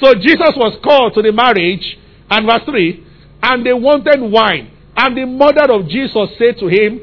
[0.00, 1.98] so Jesus was called to the marriage,
[2.30, 3.06] and verse 3,
[3.42, 4.70] and they wanted wine.
[4.96, 7.00] And the mother of Jesus said to him,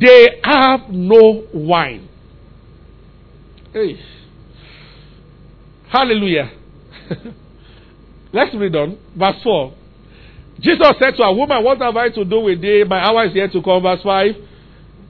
[0.00, 2.08] They have no wine.
[3.72, 3.98] Hey.
[5.88, 6.50] Hallelujah.
[8.32, 8.98] Let's read on.
[9.16, 9.74] Verse 4.
[10.60, 12.84] Jesus said to a woman, What have I to do with thee?
[12.86, 13.82] My hour is yet to come.
[13.82, 14.34] Verse 5.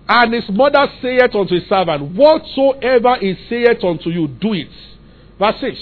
[0.08, 4.70] And his mother saith unto his servant, Whatsoever he saith unto you, do it.
[5.38, 5.78] Verse 6.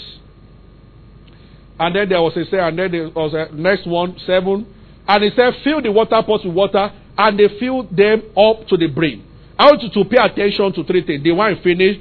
[1.78, 4.66] And then there was a say, and then there was a next one, 7.
[5.08, 8.76] And he said, Fill the water pots with water, and they filled them up to
[8.76, 9.24] the brim.
[9.58, 11.22] I want you to pay attention to three things.
[11.22, 12.00] The wine finished.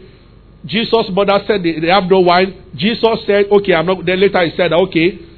[0.66, 2.72] Jesus' mother said they, they have no wine.
[2.76, 4.06] Jesus said, Okay, I'm not.
[4.06, 5.29] Then later he said, Okay.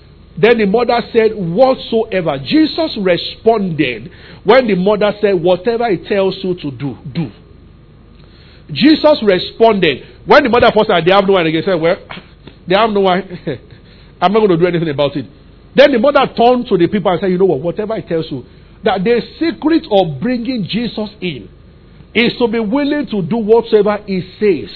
[0.42, 2.40] Then the mother said, Whatsoever.
[2.44, 4.10] Jesus responded
[4.44, 7.30] when the mother said, Whatever he tells you to do, do.
[8.74, 11.46] Jesus responded when the mother first said, They have no wine.
[11.46, 11.96] He said, Well,
[12.68, 13.22] they have no wine.
[14.22, 15.26] I'm not going to do anything about it.
[15.76, 17.60] Then the mother turned to the people and said, You know what?
[17.60, 18.44] Whatever he tells you,
[18.84, 21.50] that the secret of bringing Jesus in
[22.16, 24.74] is to be willing to do whatsoever he says.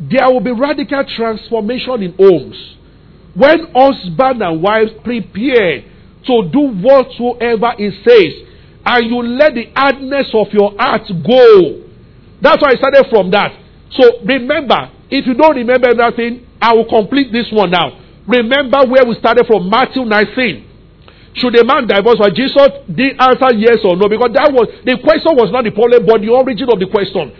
[0.00, 2.78] There will be radical transformation in homes
[3.34, 5.82] when husband and wives prepare
[6.26, 8.32] to do whatsoever he says,
[8.84, 11.84] and you let the hardness of your heart go.
[12.40, 13.52] That's why I started from that.
[13.92, 17.98] So remember, if you don't remember anything, I will complete this one now.
[18.26, 20.70] Remember where we started from Matthew 19.
[21.34, 22.18] Should a man divorce?
[22.18, 25.70] Well, Jesus did answer yes or no because that was the question was not the
[25.70, 27.30] problem, but the origin of the question.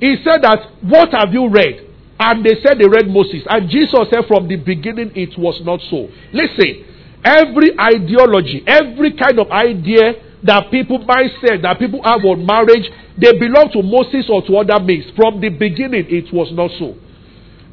[0.00, 1.85] He said that, What have you read?
[2.18, 3.42] And they said they read Moses.
[3.48, 6.08] And Jesus said from the beginning it was not so.
[6.32, 6.84] Listen,
[7.24, 12.88] every ideology, every kind of idea that people might say that people have on marriage,
[13.20, 15.04] they belong to Moses or to other means.
[15.16, 16.96] From the beginning it was not so.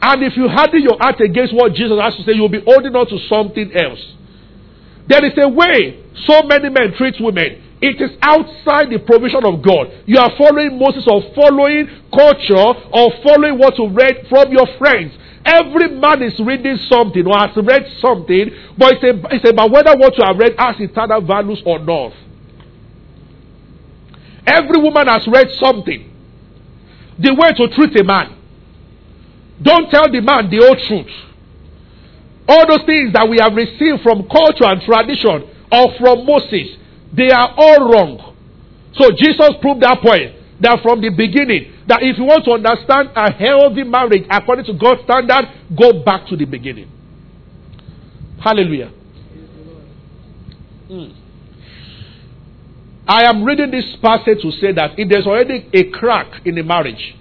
[0.04, 2.92] And if you harden your heart against what Jesus has to say, you'll be holding
[2.92, 4.04] on to something else.
[5.08, 7.63] There is a way so many men treat women.
[7.84, 9.92] It is outside the provision of God.
[10.08, 15.12] You are following Moses or following culture or following what you read from your friends.
[15.44, 20.00] Every man is reading something or has read something, but it's, a, it's about whether
[20.00, 22.16] what you have read has eternal values or not.
[24.48, 26.08] Every woman has read something.
[27.20, 28.40] The way to treat a man.
[29.62, 31.12] Don't tell the man the whole truth.
[32.48, 36.80] All those things that we have received from culture and tradition or from Moses,
[37.16, 38.36] they are all wrong.
[38.94, 43.10] So Jesus proved that point that from the beginning, that if you want to understand
[43.16, 45.46] a healthy marriage according to God's standard,
[45.78, 46.90] go back to the beginning.
[48.42, 48.92] Hallelujah.
[50.90, 51.16] Mm.
[53.08, 56.64] I am reading this passage to say that if there's already a crack in the
[56.64, 57.16] marriage,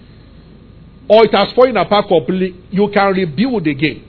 [1.09, 4.05] or it has fallen apart completely, you can rebuild again.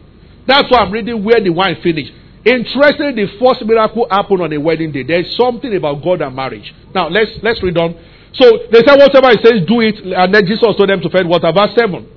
[0.46, 2.12] That's why I'm reading where the wine finished.
[2.46, 5.04] Interestingly, the first miracle happened on a wedding day.
[5.04, 6.74] There's something about God and marriage.
[6.94, 7.96] Now let's let's read on.
[8.34, 11.26] So they said whatever he says, do it, and then Jesus told them to fetch
[11.26, 11.52] water.
[11.56, 12.10] Verse seven.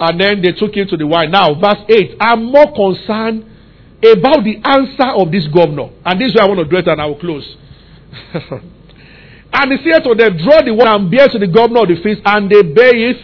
[0.00, 1.30] And then they took him to the wine.
[1.30, 2.16] Now, verse 8.
[2.20, 3.42] I'm more concerned
[3.98, 5.90] about the answer of this governor.
[6.06, 7.42] And this is where I want to do it and I will close.
[9.52, 11.98] and he said to them, Draw the water and bear to the governor of the
[11.98, 13.18] feast, and they bear it.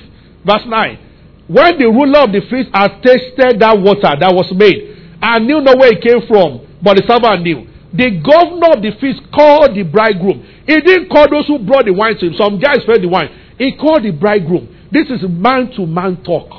[0.45, 0.99] Verse 9.
[1.47, 5.61] When the ruler of the feast had tasted that water that was made, and knew
[5.63, 7.65] not where it came from, but the servant knew.
[7.97, 10.45] The governor of the feast called the bridegroom.
[10.69, 12.35] He didn't call those who brought the wine to him.
[12.37, 13.33] Some guys fed the wine.
[13.57, 14.69] He called the bridegroom.
[14.93, 16.51] This is man to man talk.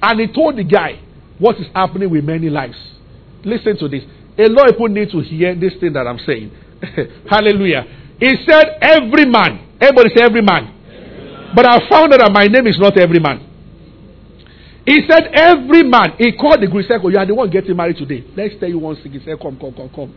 [0.00, 1.02] And he told the guy
[1.38, 2.78] what is happening with many lives.
[3.44, 4.02] Listen to this.
[4.38, 6.50] A lot of people need to hear this thing that I'm saying.
[7.28, 7.84] Hallelujah.
[8.18, 9.76] He said, Every man.
[9.80, 10.72] Everybody say, Every man.
[10.72, 11.52] Every man.
[11.54, 13.45] But I found out that my name is not every man.
[14.86, 17.96] He said, Every man, he called the Greek circle, you are the one getting married
[17.96, 18.24] today.
[18.36, 19.12] Let's tell you one thing.
[19.12, 20.14] He said, Come, come, come, come.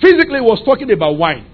[0.00, 1.48] Physically, he was talking about wine.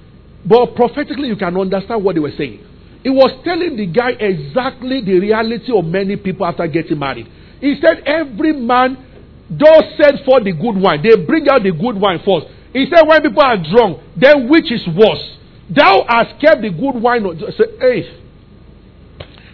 [0.45, 2.59] But prophetically, you can understand what they were saying.
[3.05, 7.31] He was telling the guy exactly the reality of many people after getting married.
[7.61, 8.99] He said, Every man
[9.47, 11.07] does send for the good wine.
[11.07, 12.51] They bring out the good wine first.
[12.75, 15.23] He said, When people are drunk, then which is worse?
[15.71, 17.23] Thou hast kept the good wine.
[17.55, 18.23] Say, hey.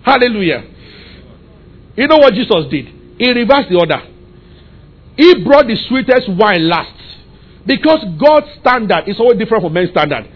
[0.02, 0.71] Hallelujah.
[1.96, 2.86] You know what Jesus did?
[3.18, 4.00] He reversed the order.
[5.16, 6.96] He brought the sweetest wine last.
[7.66, 10.28] Because God's standard is always different from men's standard.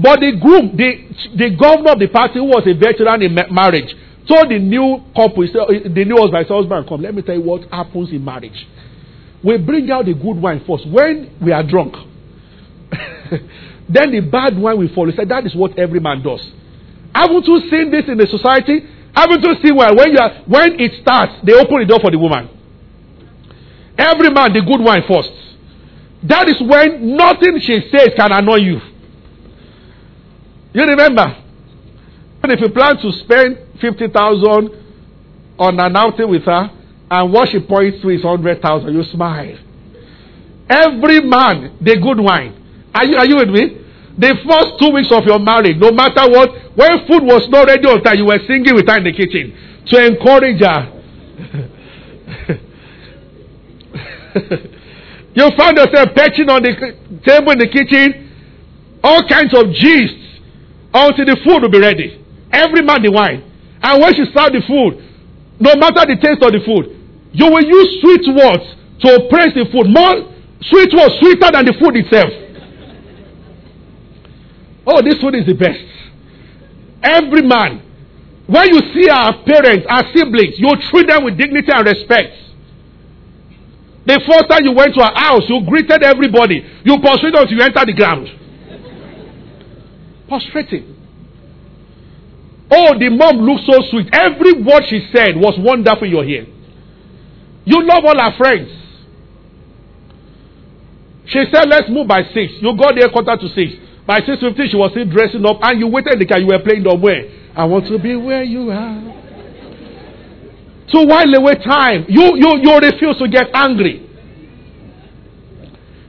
[0.00, 3.92] But the groom, the, the governor of the party, who was a veteran in marriage,
[4.26, 7.68] told the new couple, uh, the new husband, husband, come, let me tell you what
[7.70, 8.66] happens in marriage.
[9.44, 10.88] We bring out the good wine first.
[10.88, 11.94] When we are drunk,
[13.88, 15.10] then the bad wine will follow.
[15.10, 16.40] He said, that is what every man does.
[17.14, 18.86] Haven't you seen this in the society?
[19.20, 22.18] Haven't you seen where when you when it starts, they open the door for the
[22.18, 22.48] woman.
[23.98, 25.28] Every man the good wine first.
[26.24, 28.80] That is when nothing she says can annoy you.
[30.72, 31.36] You remember?
[32.42, 34.80] And if you plan to spend fifty thousand
[35.58, 36.70] on an outing with her,
[37.10, 38.94] and what she points to is 100,000.
[38.94, 39.58] You smile.
[40.70, 42.56] Every man, the good wine.
[42.94, 43.79] Are you, are you with me?
[44.18, 47.86] The first two weeks of your marriage, no matter what, when food was not ready
[47.86, 49.54] on time, you were singing with her in the kitchen
[49.86, 50.80] to encourage her.
[55.34, 56.72] you found yourself perching on the
[57.24, 58.28] table in the kitchen,
[59.02, 60.20] all kinds of gist
[60.92, 62.18] until the food will be ready.
[62.52, 63.46] Every man the wine.
[63.82, 65.00] And when she served the food,
[65.58, 66.92] no matter the taste of the food,
[67.32, 68.66] you will use sweet words
[69.06, 69.86] to praise the food.
[69.88, 70.28] More
[70.60, 72.49] sweet words, sweeter than the food itself.
[74.86, 75.84] Oh, this food is the best.
[77.02, 77.82] Every man,
[78.46, 82.34] when you see our parents, our siblings, you treat them with dignity and respect.
[84.06, 86.64] The first time you went to our house, you greeted everybody.
[86.84, 88.28] You prostrated until you entered the ground.
[90.26, 90.96] Prostrating.
[92.70, 94.08] Oh, the mom looked so sweet.
[94.12, 96.46] Every word she said was wonderful in your ear.
[97.64, 98.70] You love all her friends.
[101.26, 102.34] She said, let's move by 6.
[102.34, 103.72] You got there quarter to 6.
[104.10, 106.40] By 6.15, she was still dressing up and you waited in the car.
[106.40, 107.30] You were playing the way.
[107.54, 108.98] I want to be where you are.
[110.88, 114.04] So while away time, you, you, you refuse to get angry.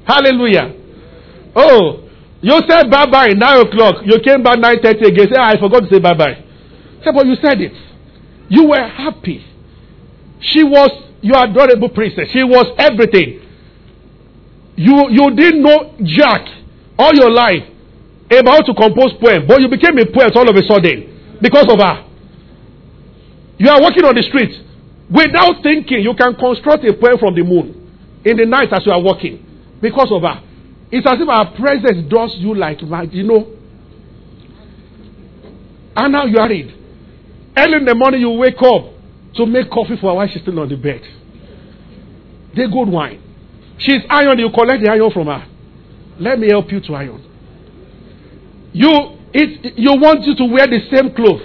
[0.03, 0.73] Hallelujah.
[1.55, 2.09] Oh,
[2.41, 3.97] you said bye bye 9 o'clock.
[4.03, 5.27] You came back 9.30 again.
[5.29, 6.43] Say, I forgot to say bye bye.
[7.05, 7.73] Say, but you said it.
[8.49, 9.45] You were happy.
[10.39, 10.89] She was
[11.21, 12.29] your adorable princess.
[12.33, 13.45] She was everything.
[14.75, 16.47] You, you didn't know Jack
[16.97, 17.67] all your life
[18.31, 21.79] about to compose poem, but you became a poet all of a sudden because of
[21.79, 22.07] her.
[23.57, 24.51] You are walking on the street
[25.09, 26.01] without thinking.
[26.01, 29.45] You can construct a poem from the moon in the night as you are walking
[29.81, 30.41] because of her.
[30.91, 33.47] It's as if her presence draws you like, that, you know.
[35.95, 36.73] And now you are in.
[37.55, 38.85] Early in the morning, you wake up
[39.35, 41.01] to make coffee for her while she's still on the bed.
[42.55, 43.21] They good wine.
[43.77, 45.45] She's iron, you collect the iron from her.
[46.19, 47.30] Let me help you to iron.
[48.73, 51.43] You, it, you want you to wear the same clothes.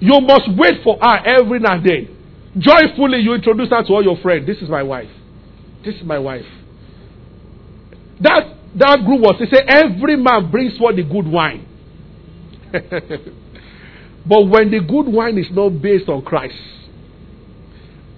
[0.00, 2.08] You must wait for her every now and then.
[2.58, 4.46] Joyfully, you introduce her to all your friends.
[4.46, 5.08] This is my wife.
[5.84, 6.44] This is my wife.
[8.20, 11.68] That that group was, they say, every man brings forth the good wine.
[12.72, 16.54] but when the good wine is not based on Christ,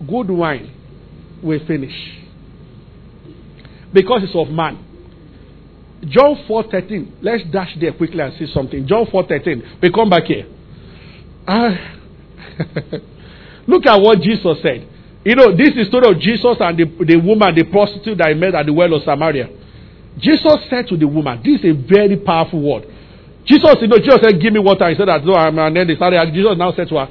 [0.09, 0.73] good wine
[1.43, 1.95] will finish.
[3.93, 4.94] Because it's of man.
[6.09, 7.23] John 4.13.
[7.23, 8.87] Let's dash there quickly and see something.
[8.87, 9.83] John 4.13.
[9.83, 10.47] We come back here.
[11.47, 11.77] Uh,
[13.67, 14.89] look at what Jesus said.
[15.25, 18.29] You know, this is the story of Jesus and the, the woman, the prostitute that
[18.29, 19.49] he met at the well of Samaria.
[20.19, 22.85] Jesus said to the woman, this is a very powerful word.
[23.47, 24.89] Jesus, you know, Jesus said, give me water.
[24.89, 27.09] He said that, no, and then they started, Jesus now said to her,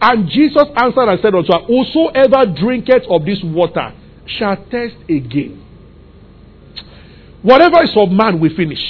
[0.00, 3.94] and Jesus answered and said unto her, Whosoever drinketh of this water
[4.26, 5.65] shall thirst again.
[7.46, 8.82] Whatever is of man will finish.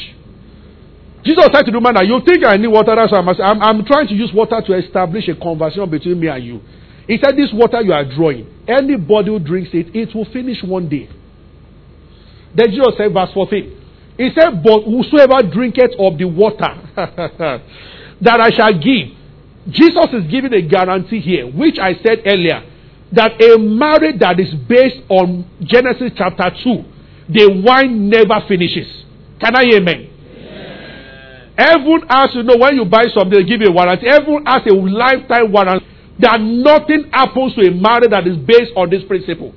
[1.23, 2.97] Jesus said to the man, You think I need water?
[2.97, 6.29] That's why I'm, I'm, I'm trying to use water to establish a conversation between me
[6.29, 6.61] and you.
[7.07, 10.88] He said, This water you are drawing, anybody who drinks it, it will finish one
[10.88, 11.11] day.
[12.57, 14.16] Then Jesus said, verse 14.
[14.16, 16.73] He said, But whosoever drinketh of the water
[18.25, 19.12] that I shall give,
[19.69, 22.64] Jesus is giving a guarantee here, which I said earlier,
[23.12, 26.96] that a marriage that is based on Genesis chapter 2,
[27.29, 28.87] the wine never finishes.
[29.41, 30.12] Can I hear amen?
[31.59, 34.07] Everyone has to know when you buy something, they give you a warranty.
[34.07, 35.87] Everyone has a lifetime warranty
[36.19, 39.53] that nothing happens to a marriage that is based on this principle.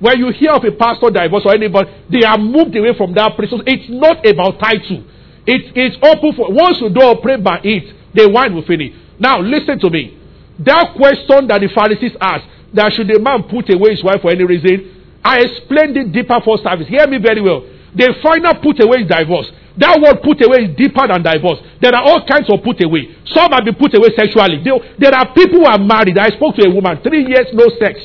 [0.00, 3.36] When you hear of a pastor divorce or anybody, they are moved away from that
[3.36, 3.64] principle.
[3.66, 5.02] It's not about title.
[5.46, 8.94] It, it's open for once you don't operate by it, the wine will finish.
[9.18, 10.18] Now listen to me.
[10.58, 14.30] That question that the Pharisees asked, that should a man put away his wife for
[14.30, 15.03] any reason?
[15.24, 16.86] I explained it deeper for service.
[16.86, 17.64] Hear me very well.
[17.96, 19.48] The final put away is divorce.
[19.80, 21.58] That word put away is deeper than divorce.
[21.80, 23.10] There are all kinds of put away.
[23.34, 24.62] Some have been put away sexually.
[24.62, 26.14] There, are people who are married.
[26.14, 27.98] I spoke to a woman, three years, no sex.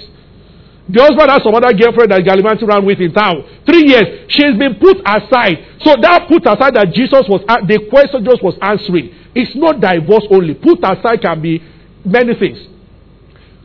[0.90, 3.46] The husband has some other girlfriend that gallivanting around with in town.
[3.70, 4.26] Three years.
[4.34, 5.62] She's been put aside.
[5.86, 9.13] So that put aside that Jesus was, uh, the question just was answering.
[9.38, 10.58] It's not divorce only.
[10.58, 11.62] Put aside can be
[12.02, 12.58] many things.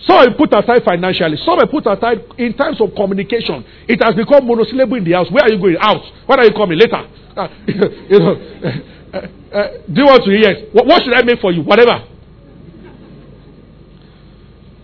[0.02, 1.36] Some are put aside financially.
[1.44, 3.64] Some are put aside in terms of communication.
[3.88, 5.30] It has become monosyllable in the house.
[5.30, 5.76] Where are you going?
[5.80, 6.02] Out.
[6.26, 6.78] When are you coming?
[6.78, 7.02] Later.
[7.34, 8.30] Uh, you know,
[9.12, 9.18] uh,
[9.52, 10.30] uh, do you want to?
[10.30, 10.70] Yes.
[10.70, 11.62] What, what should I make for you?
[11.62, 12.06] Whatever.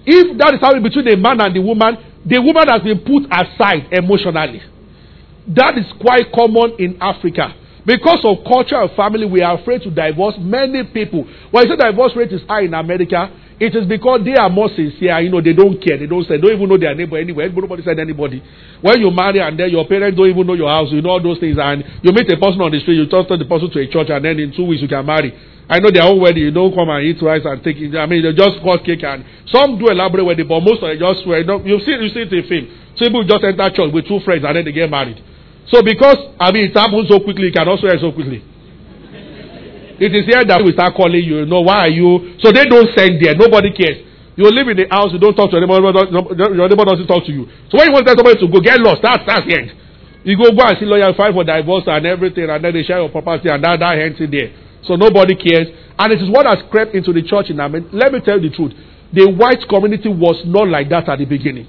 [0.04, 1.94] If that is it between the man and the woman,
[2.26, 4.62] the woman has been put aside emotionally.
[5.54, 7.54] That is quite common in Africa.
[7.86, 11.24] Because of culture and family, we are afraid to divorce many people.
[11.50, 13.30] When you say divorce rate is high in America,
[13.60, 15.20] It is because they are more sincere.
[15.20, 16.00] You know, they don't care.
[16.00, 17.52] They don't say, don't even know their neighbor anyway.
[17.52, 18.40] Nobody said anybody.
[18.80, 21.22] When you marry and then your parents don't even know your house, you know all
[21.22, 21.60] those things.
[21.60, 24.08] And you meet a person on the street, you to the person to a church,
[24.08, 25.36] and then in two weeks you can marry.
[25.68, 26.48] I know their own wedding.
[26.48, 27.92] You don't come and eat rice and take it.
[27.94, 30.96] I mean, they just cut cake and some do elaborate wedding, but most of them
[30.96, 31.44] just swear.
[31.44, 32.64] You see, you see it in film.
[32.96, 35.20] So people just enter church with two friends and then they get married.
[35.68, 38.40] So because I mean it happens so quickly, it can also end so quickly.
[40.00, 41.44] It is here that we start calling you.
[41.44, 42.40] You know why are you?
[42.40, 43.36] So they don't send there.
[43.36, 44.00] Nobody cares.
[44.40, 47.32] You live in the house, you don't talk to anybody, your neighbor doesn't talk to
[47.32, 47.44] you.
[47.68, 49.68] So when you want to tell somebody to go, get lost, that's, that's the end.
[50.24, 53.04] You go go and see lawyer, fight for divorce and everything, and then they share
[53.04, 54.48] your property, and that, that ends in there.
[54.88, 55.68] So nobody cares.
[55.98, 57.88] And it is what has crept into the church in Amen.
[57.92, 58.72] Let me tell you the truth.
[59.12, 61.68] The white community was not like that at the beginning.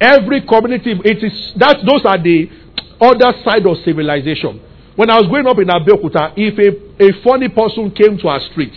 [0.00, 2.48] Every community, it is that those are the
[2.96, 4.60] other side of civilization.
[4.98, 8.40] When I was growing up in Abeokuta, if a, a funny person came to our
[8.50, 8.76] streets,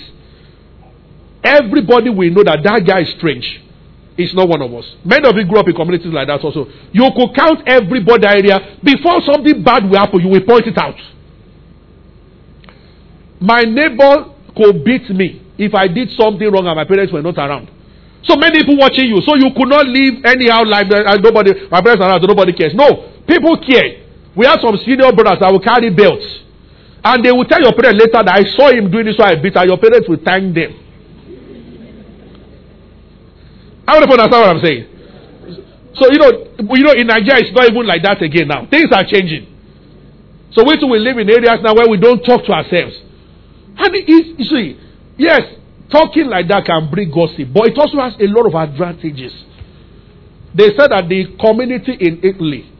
[1.43, 3.45] Everybody will know that that guy is strange.
[4.15, 4.85] He's not one of us.
[5.03, 6.69] Many of you grew up in communities like that also.
[6.93, 8.77] You could count everybody area.
[8.83, 10.99] Before something bad will happen, you will point it out.
[13.41, 17.37] My neighbor could beat me if I did something wrong and my parents were not
[17.41, 17.71] around.
[18.21, 19.17] So many people watching you.
[19.25, 22.53] So you could not live anyhow like and nobody, my parents are around, so nobody
[22.53, 22.77] cares.
[22.77, 24.00] No, people care.
[24.35, 26.25] We have some senior brothers that will carry belts.
[27.03, 29.35] And they will tell your parents later that I saw him doing this, so I
[29.35, 30.71] beat and your parents will thank them.
[33.87, 34.83] How many people understand what I'm saying?
[35.97, 36.31] So you know,
[36.77, 38.65] you know, in Nigeria it's not even like that again now.
[38.69, 39.51] Things are changing.
[40.53, 42.95] So we too will live in areas now where we don't talk to ourselves.
[43.75, 44.79] And it is, you see,
[45.17, 45.41] yes,
[45.91, 49.33] talking like that can bring gossip, but it also has a lot of advantages.
[50.55, 52.70] They said that the community in Italy,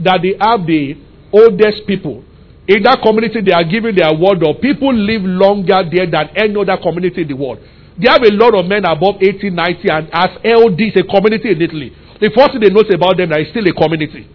[0.00, 0.96] that they have the
[1.32, 2.24] oldest people.
[2.68, 6.56] In that community, they are giving their word of people live longer there than any
[6.58, 7.58] other community in the world.
[7.96, 11.62] They have a lot of men above 80, 90, and as LDs, a community in
[11.62, 11.94] Italy.
[12.20, 14.28] The first thing they notice about them is still a community.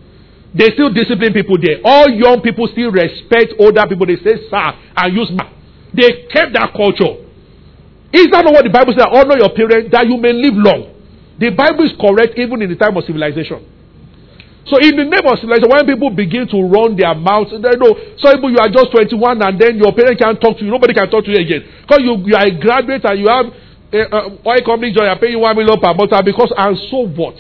[0.54, 1.80] They still discipline people there.
[1.84, 4.06] All young people still respect older people.
[4.06, 5.48] They say sir and use ma.
[5.94, 7.24] They kept that culture.
[8.12, 9.08] Is that not what the Bible says?
[9.08, 10.92] Honor your parents that you may live long.
[11.40, 13.64] The Bible is correct even in the time of civilization.
[14.70, 17.98] So in the name of civilization, when people begin to run their mouths, they know,
[18.22, 20.94] so people you are just 21 and then your parents can't talk to you, nobody
[20.94, 21.66] can talk to you again.
[21.82, 23.50] Because you, you are a graduate and you have
[23.92, 27.10] a uh, oil company job, you are paying one million per month because and so
[27.10, 27.36] what?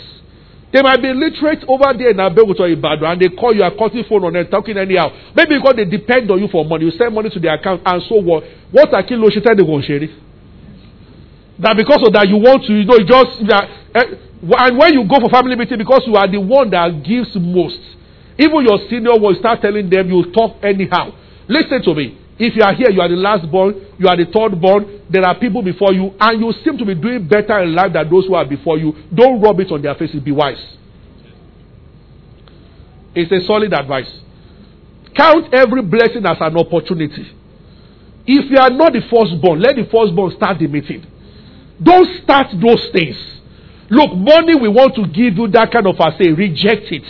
[0.73, 4.03] They might be literate over there in Abeokuta Ibadan and they call you a cutting
[4.07, 5.11] phone on them, talking anyhow.
[5.35, 6.85] Maybe because they depend on you for money.
[6.85, 8.43] You send money to their account and so what?
[8.71, 10.11] What are kilo shita they going share it?
[11.59, 13.67] That because of that you want to, you know, just that,
[14.41, 17.79] and when you go for family meeting, because you are the one that gives most,
[18.39, 21.13] even your senior will start telling them you talk anyhow.
[21.47, 22.17] Listen to me.
[22.39, 25.23] If you are here, you are the last born, you are the third born, there
[25.23, 28.25] are people before you, and you seem to be doing better in life than those
[28.25, 28.95] who are before you.
[29.13, 30.19] Don't rub it on their faces.
[30.23, 30.57] Be wise.
[33.13, 34.09] It's a solid advice.
[35.15, 37.29] Count every blessing as an opportunity.
[38.25, 41.05] If you are not the firstborn, let the firstborn start the meeting.
[41.83, 43.17] Don't start those things.
[43.91, 47.03] Look, money we want to give you that kind of a say, reject it.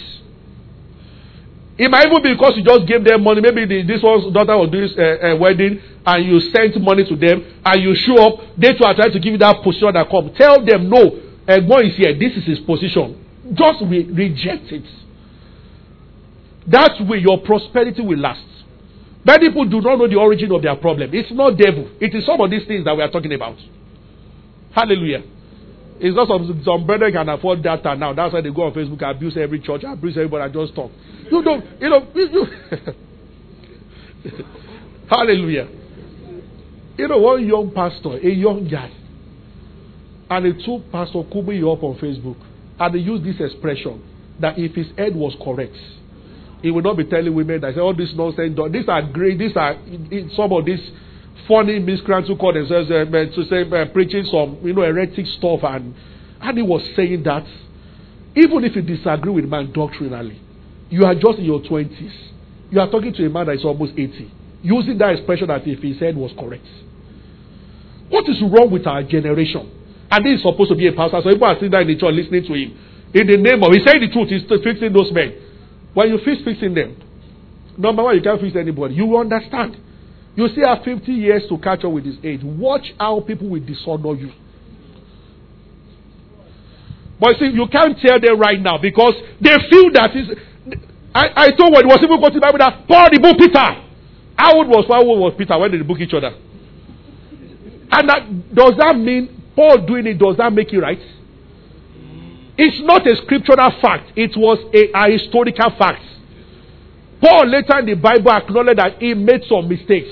[1.78, 3.40] It might even be because you just gave them money.
[3.42, 7.06] Maybe the, this one's daughter was doing a, uh, uh, wedding and you sent money
[7.06, 8.58] to them and you show up.
[8.58, 10.34] They trying to give you that position that come.
[10.34, 12.18] Tell them, no, Egbon is here.
[12.18, 13.18] This is his position.
[13.54, 14.86] Just re- reject it.
[16.68, 18.46] That way your prosperity will last.
[19.24, 21.12] Many people do not know the origin of their problem.
[21.14, 21.90] It's not devil.
[22.02, 23.58] It is some of these things that we are talking about.
[24.74, 25.24] Hallelujah.
[26.04, 28.12] It's not some, some brother can afford data now.
[28.14, 30.92] That's why they go on Facebook, abuse every church, abuse everybody, and just talk.
[31.30, 32.48] You don't, you know, you, you
[35.08, 35.68] Hallelujah.
[36.98, 38.92] You know, one young pastor, a young guy,
[40.32, 42.38] and he took Pastor Kumuyi up on Facebook,
[42.80, 44.02] and they used this expression
[44.40, 45.76] that if his head was correct,
[46.64, 48.58] he would not be telling women that all this nonsense.
[48.72, 49.38] These are great.
[49.38, 49.76] These are
[50.36, 50.80] some of these
[51.48, 55.60] funny miscreants who call themselves uh, to say uh, preaching some you know heretic stuff
[55.64, 55.94] and
[56.42, 57.46] and he was saying that
[58.36, 60.42] even if you disagree with man doctrinally,
[60.90, 62.14] you are just in your twenties.
[62.70, 65.84] You are talking to a man that is almost eighty, using that expression that if
[65.84, 66.66] his head was correct.
[68.10, 69.70] What is wrong with our generation?
[70.10, 71.96] And this is supposed to be a pastor, so people are sitting there in the
[71.96, 72.78] church listening to him.
[73.14, 75.36] In the name of, he's saying the truth, he's fixing those men.
[75.94, 76.96] When you fix fixing them,
[77.78, 78.96] number one, you can't fix anybody.
[78.96, 79.76] You understand.
[80.36, 82.42] You still have 50 years to catch up with his age.
[82.44, 84.32] Watch how people will dishonor you.
[87.20, 90.30] But see, you can't tell them right now because they feel that is.
[91.14, 93.88] I, I told when it was even quoting Bible that Paul the book Peter.
[94.38, 96.32] How old was how old was Peter when they book each other?
[97.92, 100.98] And that, does that mean Paul doing it, does that make it right?
[102.58, 106.02] It's not a scriptural fact, it was a, a historical fact.
[107.22, 110.10] Paul later in the Bible acknowledged that he made some mistakes.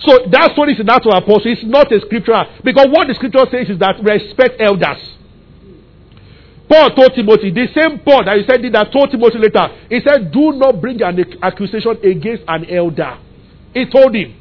[0.00, 1.46] So that's what is in Acts of Apostles.
[1.46, 2.44] It's not a scriptural.
[2.62, 5.00] Because what the scripture says is that respect elders.
[6.68, 10.32] Paul told Timothy, the same Paul that he said that told Timothy later, he said,
[10.32, 13.16] Do not bring an accusation against an elder.
[13.72, 14.34] He told him.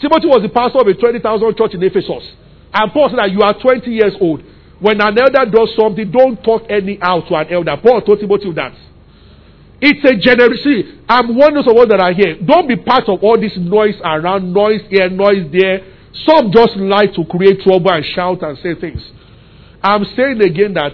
[0.00, 1.24] Timothy was the pastor of a 20,000
[1.56, 2.36] church in Ephesus.
[2.74, 4.42] And Paul said that you are 20 years old.
[4.78, 7.76] When an elder does something, don't talk anyhow to an elder.
[7.80, 8.76] Paul told Timothy that.
[9.80, 11.00] It's a generosity.
[11.08, 12.36] I'm one of those that are here.
[12.44, 15.84] Don't be part of all this noise around, noise here, noise there.
[16.24, 19.04] Some just like to create trouble and shout and say things.
[19.82, 20.92] I'm saying again that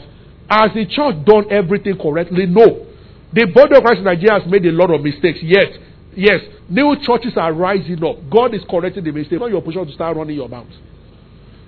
[0.50, 2.46] as the church done everything correctly?
[2.46, 2.86] No.
[3.32, 5.38] The body of Christ in Nigeria has made a lot of mistakes.
[5.40, 5.72] Yet,
[6.14, 8.16] yes, new churches are rising up.
[8.28, 9.32] God is correcting the mistakes.
[9.32, 10.68] It's not your position to start running your mouth.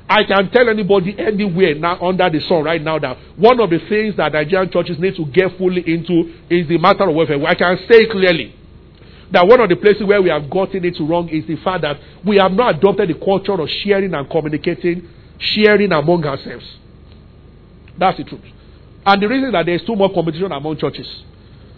[0.09, 3.79] I can tell anybody anywhere now under the sun right now that one of the
[3.89, 7.43] things that Nigerian churches need to get fully into is the matter of welfare.
[7.47, 8.55] I can say clearly
[9.33, 11.97] that one of the places where we have gotten it wrong is the fact that
[12.25, 16.65] we have not adopted the culture of sharing and communicating, sharing among ourselves.
[17.99, 18.45] That's the truth.
[19.07, 21.07] And the reason is that there is too much competition among churches.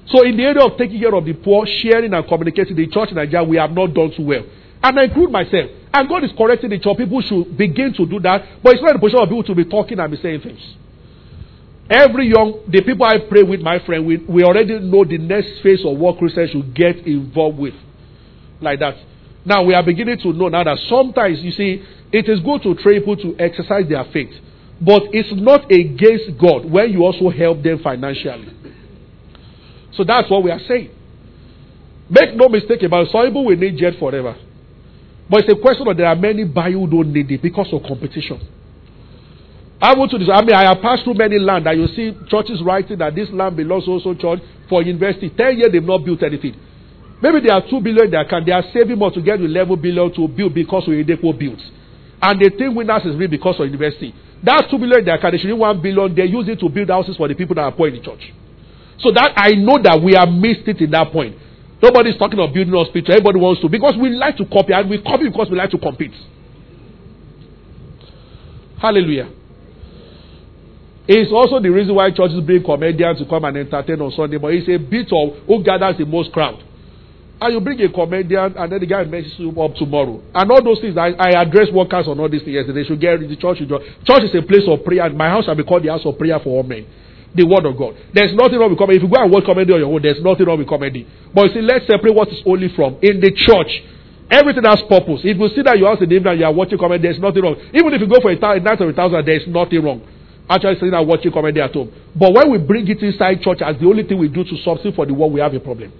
[0.08, 3.10] So, in the area of taking care of the poor, sharing and communicating, the church
[3.10, 4.44] in Nigeria, we have not done too well.
[4.82, 5.70] And I include myself.
[5.96, 6.98] And God is correcting the church.
[6.98, 8.62] People should begin to do that.
[8.62, 10.60] But it's not the position of people to be talking and be saying things.
[11.88, 15.62] Every young, the people I pray with, my friend, we, we already know the next
[15.62, 17.72] phase of what Christians should get involved with.
[18.60, 18.96] Like that.
[19.46, 21.82] Now, we are beginning to know now that sometimes, you see,
[22.12, 24.34] it is good to train people to exercise their faith.
[24.78, 28.52] But it's not against God when you also help them financially.
[29.94, 30.90] So that's what we are saying.
[32.10, 33.12] Make no mistake about it.
[33.12, 34.36] Some people will need jet forever.
[35.28, 37.82] But it's a question of there are many buy who don't need it because of
[37.82, 38.40] competition.
[39.80, 40.18] I want to.
[40.18, 40.28] this.
[40.32, 43.28] I mean, I have passed through many land that you see churches writing that this
[43.30, 45.28] land belongs also church for university.
[45.30, 46.54] Ten years they've not built anything.
[47.20, 48.46] Maybe there are two billion their account.
[48.46, 51.60] They are saving more to get to eleven billion to build because of Oyedepo built.
[52.22, 54.14] And they think winners is real because of university.
[54.42, 55.32] That's two billion their account.
[55.32, 56.14] They should need one billion.
[56.14, 58.32] They use it to build houses for the people that are poor in the church.
[59.00, 61.36] So that I know that we have missed it in that point.
[61.82, 63.12] Nobody's talking of building hospital.
[63.12, 65.78] Everybody wants to because we like to copy and we copy because we like to
[65.78, 66.14] compete.
[68.80, 69.28] Hallelujah.
[71.08, 74.52] It's also the reason why churches bring comedians to come and entertain on Sunday, but
[74.52, 76.62] it's a bit of who gathers the most crowd.
[77.40, 80.20] And you bring a comedian, and then the guy messes you up tomorrow.
[80.34, 82.82] And all those things, I, I address workers on all these things yesterday.
[82.82, 83.58] They should get the church.
[83.60, 85.08] Church is a place of prayer.
[85.10, 86.86] My house shall be called the house of prayer for all men
[87.36, 87.94] the word of God.
[88.12, 88.98] There's nothing wrong with comedy.
[88.98, 91.06] If you go and watch comedy on your own, there's nothing wrong with comedy.
[91.34, 92.98] But you see, let's separate what is only from.
[93.02, 93.70] In the church,
[94.32, 95.20] everything has purpose.
[95.22, 97.20] If you see that your house in the evening and you are watching comedy, there's
[97.20, 97.56] nothing wrong.
[97.76, 100.00] Even if you go for a, a night of a thousand, there's nothing wrong.
[100.48, 101.92] Actually, sitting and watching comedy at home.
[102.14, 104.94] But when we bring it inside church as the only thing we do to substitute
[104.94, 105.92] for the world, we have a problem.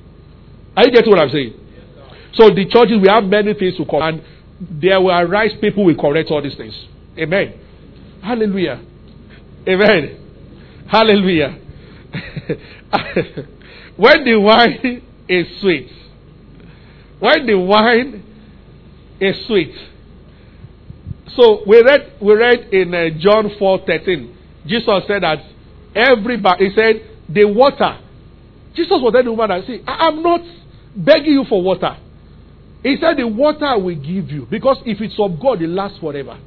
[0.77, 1.53] Are you getting what I'm saying?
[2.35, 4.03] So the churches, we have many things to come.
[4.03, 4.23] And
[4.61, 6.75] there will arise people will correct all these things.
[7.19, 7.59] Amen.
[8.23, 8.83] Hallelujah.
[9.69, 10.26] Amen.
[10.91, 11.59] Hallelujah.
[13.97, 15.91] when the wine is sweet,
[17.19, 18.23] when the wine
[19.21, 19.75] is sweet.
[21.35, 24.37] So we read we read in uh, John four thirteen.
[24.67, 25.39] Jesus said that
[25.95, 28.01] everybody he said the water.
[28.75, 30.41] Jesus was telling the woman that see I am not
[30.97, 31.97] begging you for water.
[32.83, 36.39] He said the water will give you because if it's of God it lasts forever.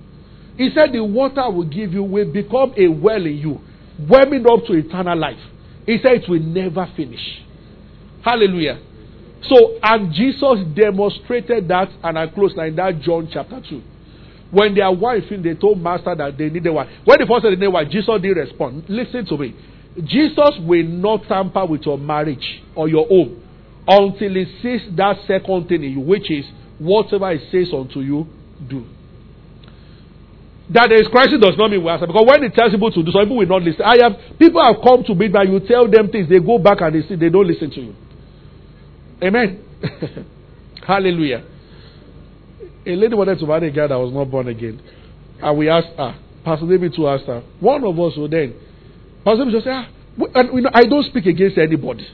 [0.57, 3.59] He said the water will give you will become a well in you,
[4.07, 5.39] warming up to eternal life.
[5.85, 7.43] He said it will never finish.
[8.23, 8.79] Hallelujah.
[9.43, 13.81] So, and Jesus demonstrated that, and I close now in that John chapter 2.
[14.51, 16.87] When their wife, they told Master that they needed one.
[17.05, 18.83] When the first said they needed one, Jesus didn't respond.
[18.89, 19.55] Listen to me.
[20.03, 23.43] Jesus will not tamper with your marriage or your home
[23.87, 26.45] until he sees that second thing in you, which is
[26.77, 28.27] whatever he says unto you,
[28.67, 28.85] do.
[30.71, 32.05] That there is crisis does not mean we answer.
[32.05, 33.81] Because when it tells people to do, some people will not listen.
[33.81, 36.81] I have people have come to me that you tell them things, they go back
[36.81, 37.95] and they see they don't listen to you.
[39.23, 39.63] Amen.
[40.87, 41.43] Hallelujah.
[42.85, 44.79] A lady wanted to marry a guy that was not born again.
[45.41, 46.15] And we asked her,
[46.45, 47.43] Pastor David to ask her.
[47.59, 48.53] One of us will then,
[49.25, 49.87] Pastor David just say, ah,
[50.35, 52.07] and, you know, I don't speak against anybody.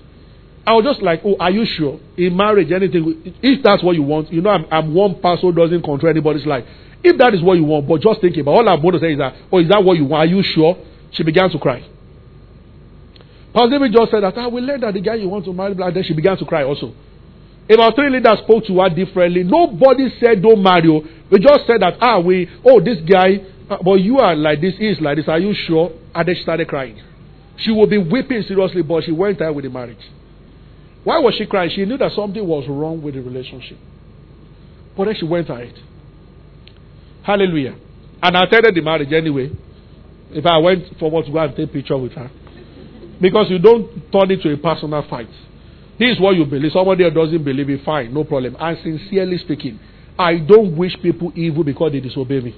[0.66, 2.00] I was just like, oh, are you sure?
[2.18, 5.54] In marriage, anything, if that's what you want, you know, I'm, I'm one person who
[5.54, 6.66] doesn't control anybody's life.
[7.04, 9.20] If that is what you want, but just think about all going to say is
[9.20, 10.28] that, oh, is that what you want?
[10.28, 10.78] Are you sure?
[11.12, 11.88] She began to cry.
[13.54, 15.72] Pastor David just said that, I will learn that the guy you want to marry,
[15.72, 16.94] and then she began to cry also.
[17.70, 19.44] About three leaders spoke to her differently.
[19.44, 20.90] Nobody said don't marry.
[21.32, 24.76] We just said that, ah, we, oh, this guy, uh, but you are like this,
[24.78, 25.28] he is like this.
[25.28, 25.92] Are you sure?
[26.14, 27.02] And then she started crying.
[27.58, 30.04] She would be weeping seriously, but she went ahead with the marriage.
[31.04, 31.72] Why was she crying?
[31.74, 33.78] She knew that something was wrong with the relationship.
[34.98, 35.74] But then she went ahead.
[37.26, 37.76] Hallelujah.
[38.22, 39.52] And I attended the marriage anyway.
[40.32, 42.30] If I went forward to go and take picture with her.
[43.20, 45.30] Because you don't turn it to a personal fight.
[45.98, 46.72] This is what you believe.
[46.74, 48.56] Somebody else doesn't believe it, fine, no problem.
[48.60, 49.80] And sincerely speaking,
[50.20, 52.56] I don't wish people evil because they disobey me.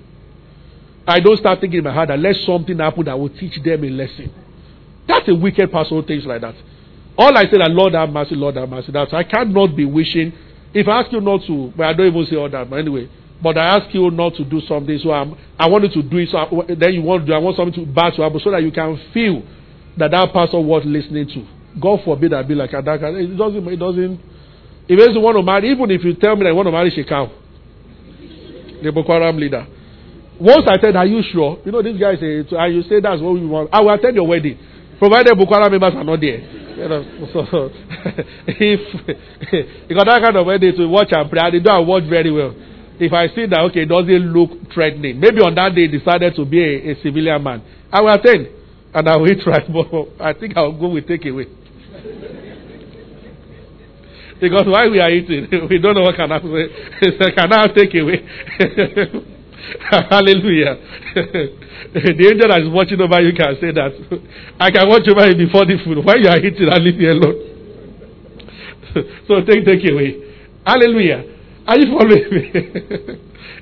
[1.07, 3.89] I don't start thinking in my heart that something happen that will teach them a
[3.89, 4.33] lesson.
[5.07, 6.55] That's a wicked person who thinks like that.
[7.17, 8.91] All I say that Lord have mercy, Lord have mercy.
[8.91, 10.33] That's I cannot be wishing.
[10.73, 12.69] If I ask you not to, but I don't even say all that.
[12.69, 13.09] But anyway,
[13.41, 16.17] but I ask you not to do something, so I'm, I want you to do
[16.17, 16.29] it.
[16.31, 17.33] So I, then you want to do.
[17.33, 19.43] I want something to bad to happen, so that you can feel
[19.97, 21.45] that that person worth listening to.
[21.79, 23.01] God forbid I be like dark.
[23.01, 23.67] It doesn't.
[23.67, 24.19] It doesn't.
[24.89, 26.89] If you want to marry, even if you tell me that you want to marry
[26.91, 27.29] Shekau,
[28.83, 29.67] the Boko Haram leader.
[30.39, 33.21] Once I said, "Are you sure?" You know this guy say, and you say that's
[33.21, 33.69] what we want.
[33.73, 34.57] I will attend your wedding,
[34.97, 36.39] provided Boko Haram members are not there.
[36.77, 37.41] You know, so
[38.47, 38.81] if
[39.89, 42.55] you got that kind of wedding to watch and pray, they don't watch very well.
[42.99, 46.45] If I see that okay, it doesn't look threatening, maybe on that day decided to
[46.45, 48.47] be a, a civilian man, I will attend
[48.93, 49.87] and I will eat right, but
[50.19, 51.45] I think I will go with takeaway.
[54.41, 56.69] because while we are eating, we don't know what can happen.
[57.01, 58.25] Can I take away?
[60.09, 60.77] Hallelujah.
[61.93, 63.93] the angel that is watching over you can say that.
[64.59, 66.03] I can watch over you before the food.
[66.03, 67.35] While you are eating, I leave you alone.
[69.27, 70.15] so take take away.
[70.65, 71.36] Hallelujah.
[71.67, 72.51] Are you following me?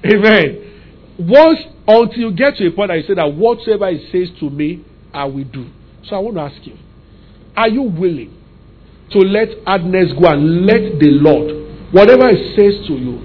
[0.13, 0.71] Amen.
[1.17, 4.49] Once until you get to a point that you say that whatsoever he says to
[4.49, 5.67] me, I will do.
[6.07, 6.77] So I want to ask you,
[7.55, 8.35] are you willing
[9.11, 13.21] to let hardness go and let the Lord, whatever He says to you,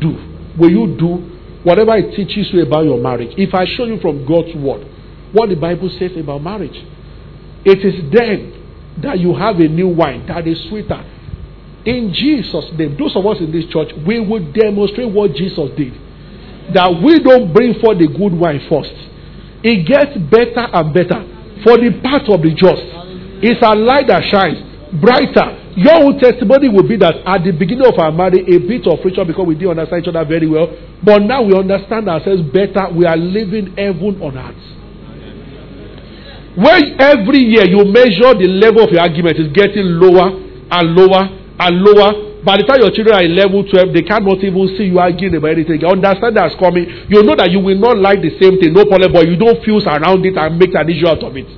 [0.00, 0.16] do?
[0.58, 3.34] Will you do whatever He teaches you about your marriage?
[3.36, 4.86] If I show you from God's word
[5.32, 6.76] what the Bible says about marriage,
[7.64, 8.54] it is then
[9.02, 11.02] that you have a new wine that is sweeter.
[11.84, 15.92] In Jesus' name, those of us in this church, we will demonstrate what Jesus did.
[16.72, 18.96] That we don't bring forth the good wine first.
[19.60, 21.20] It gets better and better
[21.60, 22.84] for the path of the just.
[23.44, 24.64] It's a light that shines
[24.96, 25.60] brighter.
[25.76, 29.00] Your own testimony will be that at the beginning of our marriage, a bit of
[29.04, 30.72] friction because we didn't understand each other very well.
[31.04, 32.88] But now we understand ourselves better.
[32.94, 34.64] We are living heaven on earth.
[36.56, 41.43] When every year you measure the level of your argument is getting lower and lower
[41.58, 42.42] and lower.
[42.44, 45.34] By the time your children are in level 12, they cannot even see you arguing
[45.36, 45.80] about anything.
[45.80, 46.84] You understand that's coming.
[47.08, 49.62] You know that you will not like the same thing, no problem, but you don't
[49.64, 51.48] fuse around it and make an issue out of it.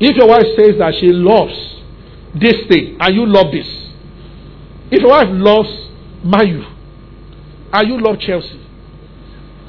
[0.00, 1.56] If your wife says that she loves
[2.34, 3.68] this thing and you love this,
[4.90, 5.70] if your wife loves
[6.24, 6.64] Man U
[7.72, 8.60] and you love Chelsea,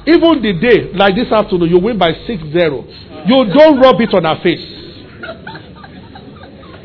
[0.06, 2.84] even the day like this afternoon you win by 6 0,
[3.26, 4.66] you don't rub it on her face.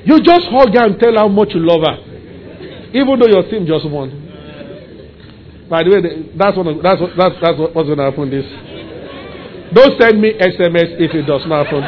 [0.06, 1.98] You just hug her and tell her how much you love her,
[2.94, 4.10] even though your team just won.
[5.70, 6.00] By the way,
[6.38, 8.32] that's of, that's what, that's that's what's going to happen.
[8.32, 8.48] This.
[9.76, 11.84] Don't send me SMS if it does not happen,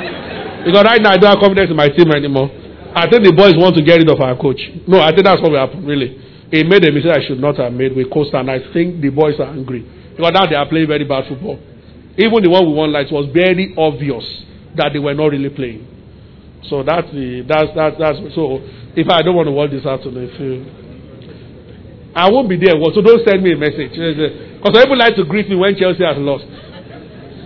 [0.68, 2.52] because right now I don't have confidence in my team anymore.
[2.92, 4.60] I think the boys want to get rid of our coach.
[4.84, 5.88] No, I think that's what will happen.
[5.88, 6.20] Really,
[6.52, 9.10] he made a mistake I should not have made with Costa, and I think the
[9.16, 11.56] boys are angry because now they are playing very bad football.
[12.20, 14.28] Even the one we won, it was very obvious
[14.76, 15.88] that they were not really playing.
[16.68, 18.60] So that's the that's that's that's so.
[19.00, 20.66] If I don't want to watch this afternoon, if you,
[22.16, 22.74] I won't be there.
[22.94, 26.18] So don't send me a message because people like to greet me when Chelsea has
[26.18, 26.46] lost.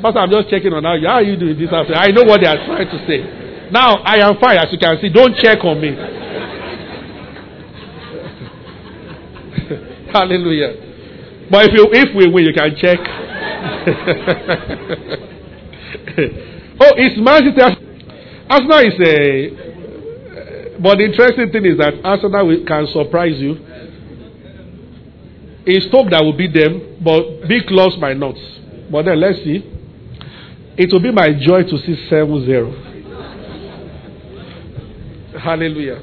[0.01, 1.97] But I'm just checking on how you how are you doing this afternoon.
[1.99, 3.23] I know what they are trying to say.
[3.71, 5.07] Now I am fine, as you can see.
[5.09, 5.95] Don't check on me.
[10.13, 10.75] Hallelujah.
[11.49, 12.99] But if you if we win, you can check.
[16.79, 17.75] oh, it's Manchester.
[18.49, 19.49] Arsenal is a.
[20.81, 23.57] But the interesting thing is that Arsenal can surprise you.
[25.65, 28.35] It's Stoke that will beat them, but big clubs might not.
[28.91, 29.63] But then let's see.
[30.75, 32.71] It will be my joy to see 7 0.
[35.39, 36.01] Hallelujah.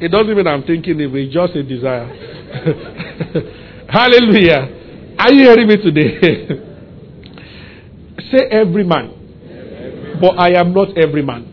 [0.00, 2.06] It doesn't mean I'm thinking it, it's just a desire.
[3.88, 5.14] Hallelujah.
[5.18, 6.20] Are you hearing me today?
[8.32, 9.12] Say every man.
[10.20, 11.52] But I am not every man.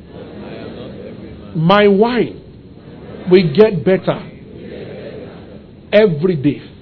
[1.56, 2.42] My wine
[3.30, 4.20] will get better
[5.92, 6.73] every day.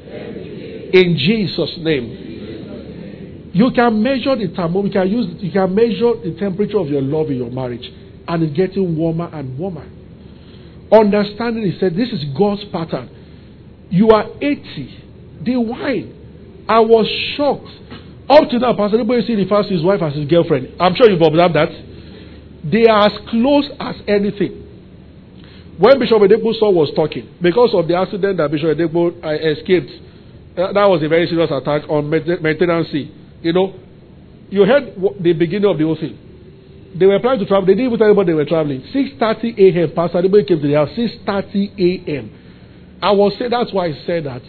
[0.94, 3.52] In Jesus' name.
[3.54, 5.04] You can measure the thermometer.
[5.06, 5.44] You can use.
[5.44, 7.84] You can measure the temperature of your love in your marriage,
[8.28, 9.86] and it's getting warmer and warmer.
[10.92, 13.10] Understanding, he said, this is God's pattern.
[13.90, 15.40] You are 80.
[15.46, 16.66] The wine.
[16.68, 17.72] I was shocked.
[18.30, 20.76] Up to now, Pastor Adeboye refers to his wife as his girlfriend.
[20.80, 21.70] I'm sure you've observed that.
[22.72, 24.62] They are as close as anything.
[25.80, 29.92] When Bishop Oyedepo's son was talking, because of the accident that Bishop Oyedepo uh, escaped,
[30.58, 32.90] Uh, that was a very serious attack on maintenance.
[33.42, 33.74] You know,
[34.50, 36.18] you heard the beginning of the whole thing.
[37.00, 37.66] They were planning to travel.
[37.66, 38.82] They didn't even tell anybody they were traveling.
[38.94, 39.92] 6.30 a.m.
[39.96, 40.90] Pastor Adeboye came to the house.
[40.90, 43.00] 6.30 a.m.
[43.02, 44.42] I was saying, that's why I said that.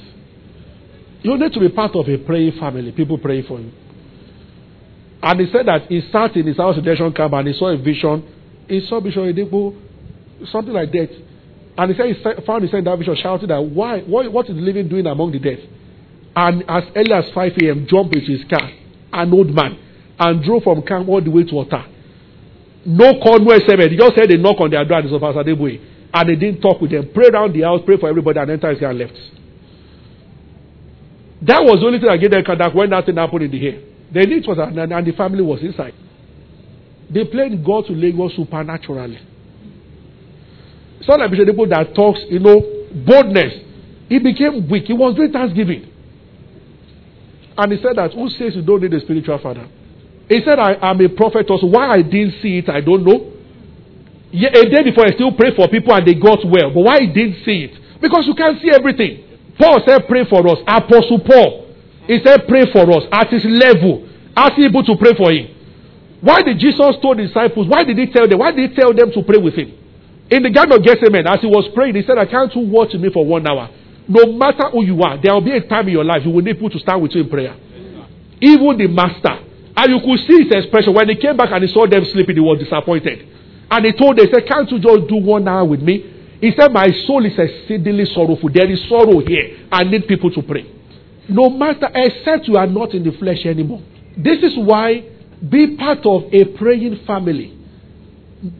[1.23, 2.91] You need to be part of a praying family.
[2.91, 3.71] People pray for you.
[5.23, 7.77] And he said that he sat in his house redemption camp and he saw a
[7.77, 8.27] vision.
[8.67, 11.11] He saw Bishop Oyedepo, something like that.
[11.79, 14.57] And he said he found himself in that vision shouting that, why, what, what is
[14.57, 15.69] living doing among the dead?
[16.35, 18.71] And as early as 5 a.m., jumped into his car,
[19.13, 19.79] an old man,
[20.19, 21.85] and drove from camp all the way to Ota.
[22.85, 23.91] No Conway seven.
[23.91, 25.81] He just said a knock on their door and it's Pastor Adeboye.
[26.15, 27.11] And they didn't talk with them.
[27.15, 29.15] Pray around the house, pray for everybody, and enter his car and left.
[31.43, 33.81] That was the only thing I gave them contact when nothing happened in the hair.
[34.13, 35.95] The need was and, and the family was inside.
[37.13, 39.19] They played God to Lagos supernaturally.
[40.99, 42.61] It's not like Bishop that talks, you know,
[43.05, 43.53] boldness.
[44.09, 44.85] He became weak.
[44.85, 45.92] He was doing thanksgiving.
[47.57, 49.69] And he said that who says you don't need a spiritual father?
[50.29, 51.67] He said, I am a prophet also.
[51.67, 53.33] Why I didn't see it, I don't know.
[54.33, 56.73] Yeah, a day before, I still prayed for people and they got well.
[56.73, 58.01] But why I didn't see it?
[58.01, 59.29] Because you can't see everything.
[59.61, 60.59] Paul said, Pray for us.
[60.67, 61.69] Apostle Paul,
[62.07, 64.09] he said, Pray for us at his level.
[64.35, 65.53] Ask people to pray for him.
[66.23, 67.69] Why did Jesus told disciples?
[67.69, 68.39] Why did he tell them?
[68.39, 69.77] Why did he tell them to pray with him?
[70.31, 73.11] In the Garden of Gethsemane, as he was praying, he said, I can't watch me
[73.13, 73.69] for one hour.
[74.09, 76.43] No matter who you are, there will be a time in your life you will
[76.43, 77.55] need people to stand with you in prayer.
[78.41, 79.39] Even the master.
[79.77, 80.93] And you could see his expression.
[80.95, 83.27] When he came back and he saw them sleeping, he was disappointed.
[83.71, 86.05] And he told them, he said, Can't you just do one hour with me?
[86.41, 88.51] He said, My soul is exceedingly sorrowful.
[88.53, 89.67] There is sorrow here.
[89.71, 90.67] I need people to pray.
[91.29, 93.81] No matter, except you are not in the flesh anymore.
[94.19, 95.05] This is why
[95.49, 97.57] be part of a praying family.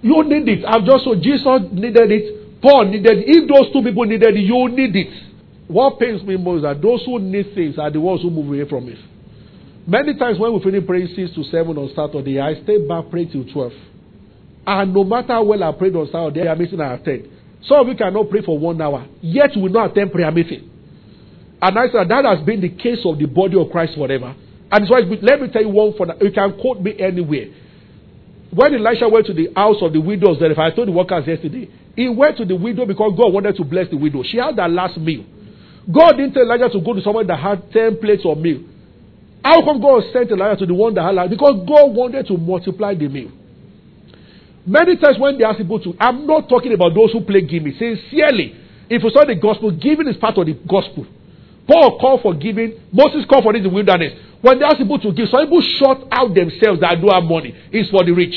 [0.01, 0.65] You need it.
[0.65, 2.63] I've just said Jesus needed it.
[2.63, 3.25] Paul needed it.
[3.27, 5.32] If those two people needed it, you need it.
[5.73, 8.47] What pains me most is that those who need things are the ones who move
[8.49, 8.99] away from it.
[9.87, 13.31] Many times when we finish praying 6 to 7 on Saturday, I stay back praying
[13.33, 13.73] till 12.
[14.67, 17.27] And no matter how well I prayed on Saturday, prayer meeting I attend.
[17.65, 20.69] Some of you cannot pray for one hour, yet we will not attend prayer meeting.
[21.63, 24.35] And I said that has been the case of the body of Christ forever.
[24.71, 26.21] And so let me tell you one for that.
[26.21, 27.47] You can quote me anywhere.
[28.53, 31.27] When Elisha went to the house of the widows, then if I told the workers
[31.27, 34.23] yesterday, he went to the widow because God wanted to bless the widow.
[34.23, 35.25] She had that last meal.
[35.91, 38.63] God didn't tell Elijah to go to someone that had 10 plates of meal.
[39.45, 41.31] How come God sent Elijah to the one that had life?
[41.31, 43.33] Because God wanted to multiply the meal.
[44.65, 47.73] Many times when they ask people to, I'm not talking about those who play gimme.
[47.73, 48.55] Sincerely,
[48.89, 51.07] if you saw the gospel, giving is part of the gospel.
[51.67, 52.79] Paul called for giving.
[52.93, 54.13] Moses called for this in the wilderness.
[54.41, 57.55] When they ask people to give, some people shut out themselves that don't have money.
[57.71, 58.35] It's for the rich.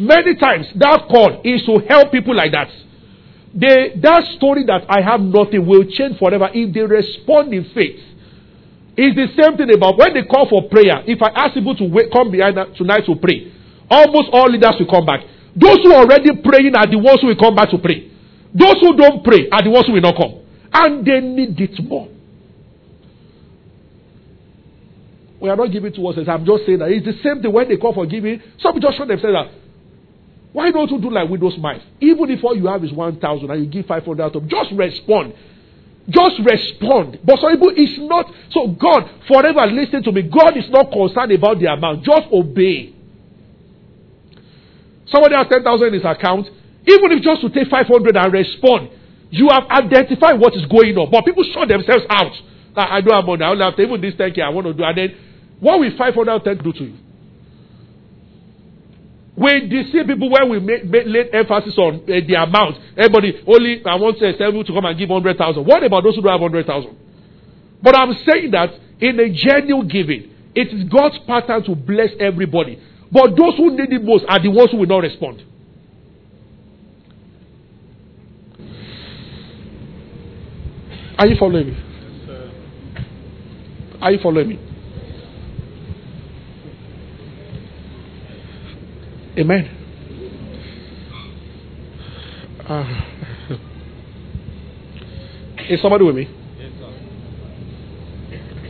[0.00, 2.68] Many times that call is to help people like that.
[3.54, 8.00] They, that story that I have nothing will change forever if they respond in faith.
[8.96, 11.04] It's the same thing about when they call for prayer.
[11.06, 13.52] If I ask people to wait, come behind tonight to pray,
[13.88, 15.20] almost all leaders will come back.
[15.56, 18.08] Those who are already praying are the ones who will come back to pray.
[18.54, 20.40] Those who don't pray are the ones who will not come.
[20.72, 22.08] And they need it more.
[25.40, 26.16] We are not giving to us.
[26.28, 28.40] I'm just saying that it's the same thing when they call for giving.
[28.60, 29.61] Some just show themselves that.
[30.52, 31.82] Why don't you do like widow's mite?
[32.00, 35.34] Even if all you have is 1,000 and you give 500 out of just respond.
[36.08, 37.20] Just respond.
[37.24, 38.26] But some people, it's not.
[38.50, 40.22] So, God, forever listen to me.
[40.22, 42.04] God is not concerned about the amount.
[42.04, 42.92] Just obey.
[45.06, 46.48] Somebody has 10,000 in his account.
[46.86, 48.90] Even if just to take 500 and respond,
[49.30, 51.10] you have identified what is going on.
[51.10, 52.32] But people shut themselves out.
[52.74, 53.44] I don't have money.
[53.44, 54.82] I only have to, even this 10K I want to do.
[54.82, 55.14] And then,
[55.60, 56.96] what will 510 do to you?
[59.34, 62.76] We deceive people when we make, make late emphasis on uh, the amount.
[62.98, 65.64] Everybody only I want to seven to come and give hundred thousand.
[65.64, 66.96] What about those who don't have hundred thousand?
[67.82, 68.70] But I'm saying that
[69.00, 72.78] in a genuine giving, it is God's pattern to bless everybody.
[73.10, 75.42] But those who need it most are the ones who will not respond.
[81.18, 81.76] Are you following me?
[84.00, 84.71] Are you following me?
[89.38, 89.64] Amen.
[92.68, 93.00] Uh,
[95.70, 96.28] is somebody with me?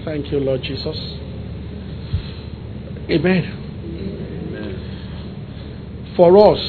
[0.05, 0.97] Thank you, Lord Jesus.
[3.11, 3.45] Amen.
[4.49, 4.77] Amen.
[6.17, 6.61] For us,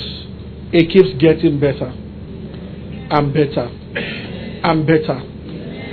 [0.72, 1.94] it keeps getting better
[3.12, 3.70] and better
[4.64, 5.20] and better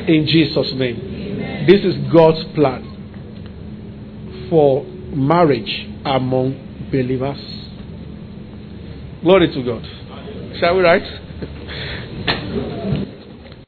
[0.09, 1.67] In Jesus' name.
[1.67, 2.87] This is God's plan
[4.49, 4.85] for
[5.15, 7.60] marriage among believers.
[9.23, 9.85] Glory to God.
[10.59, 11.05] Shall we write?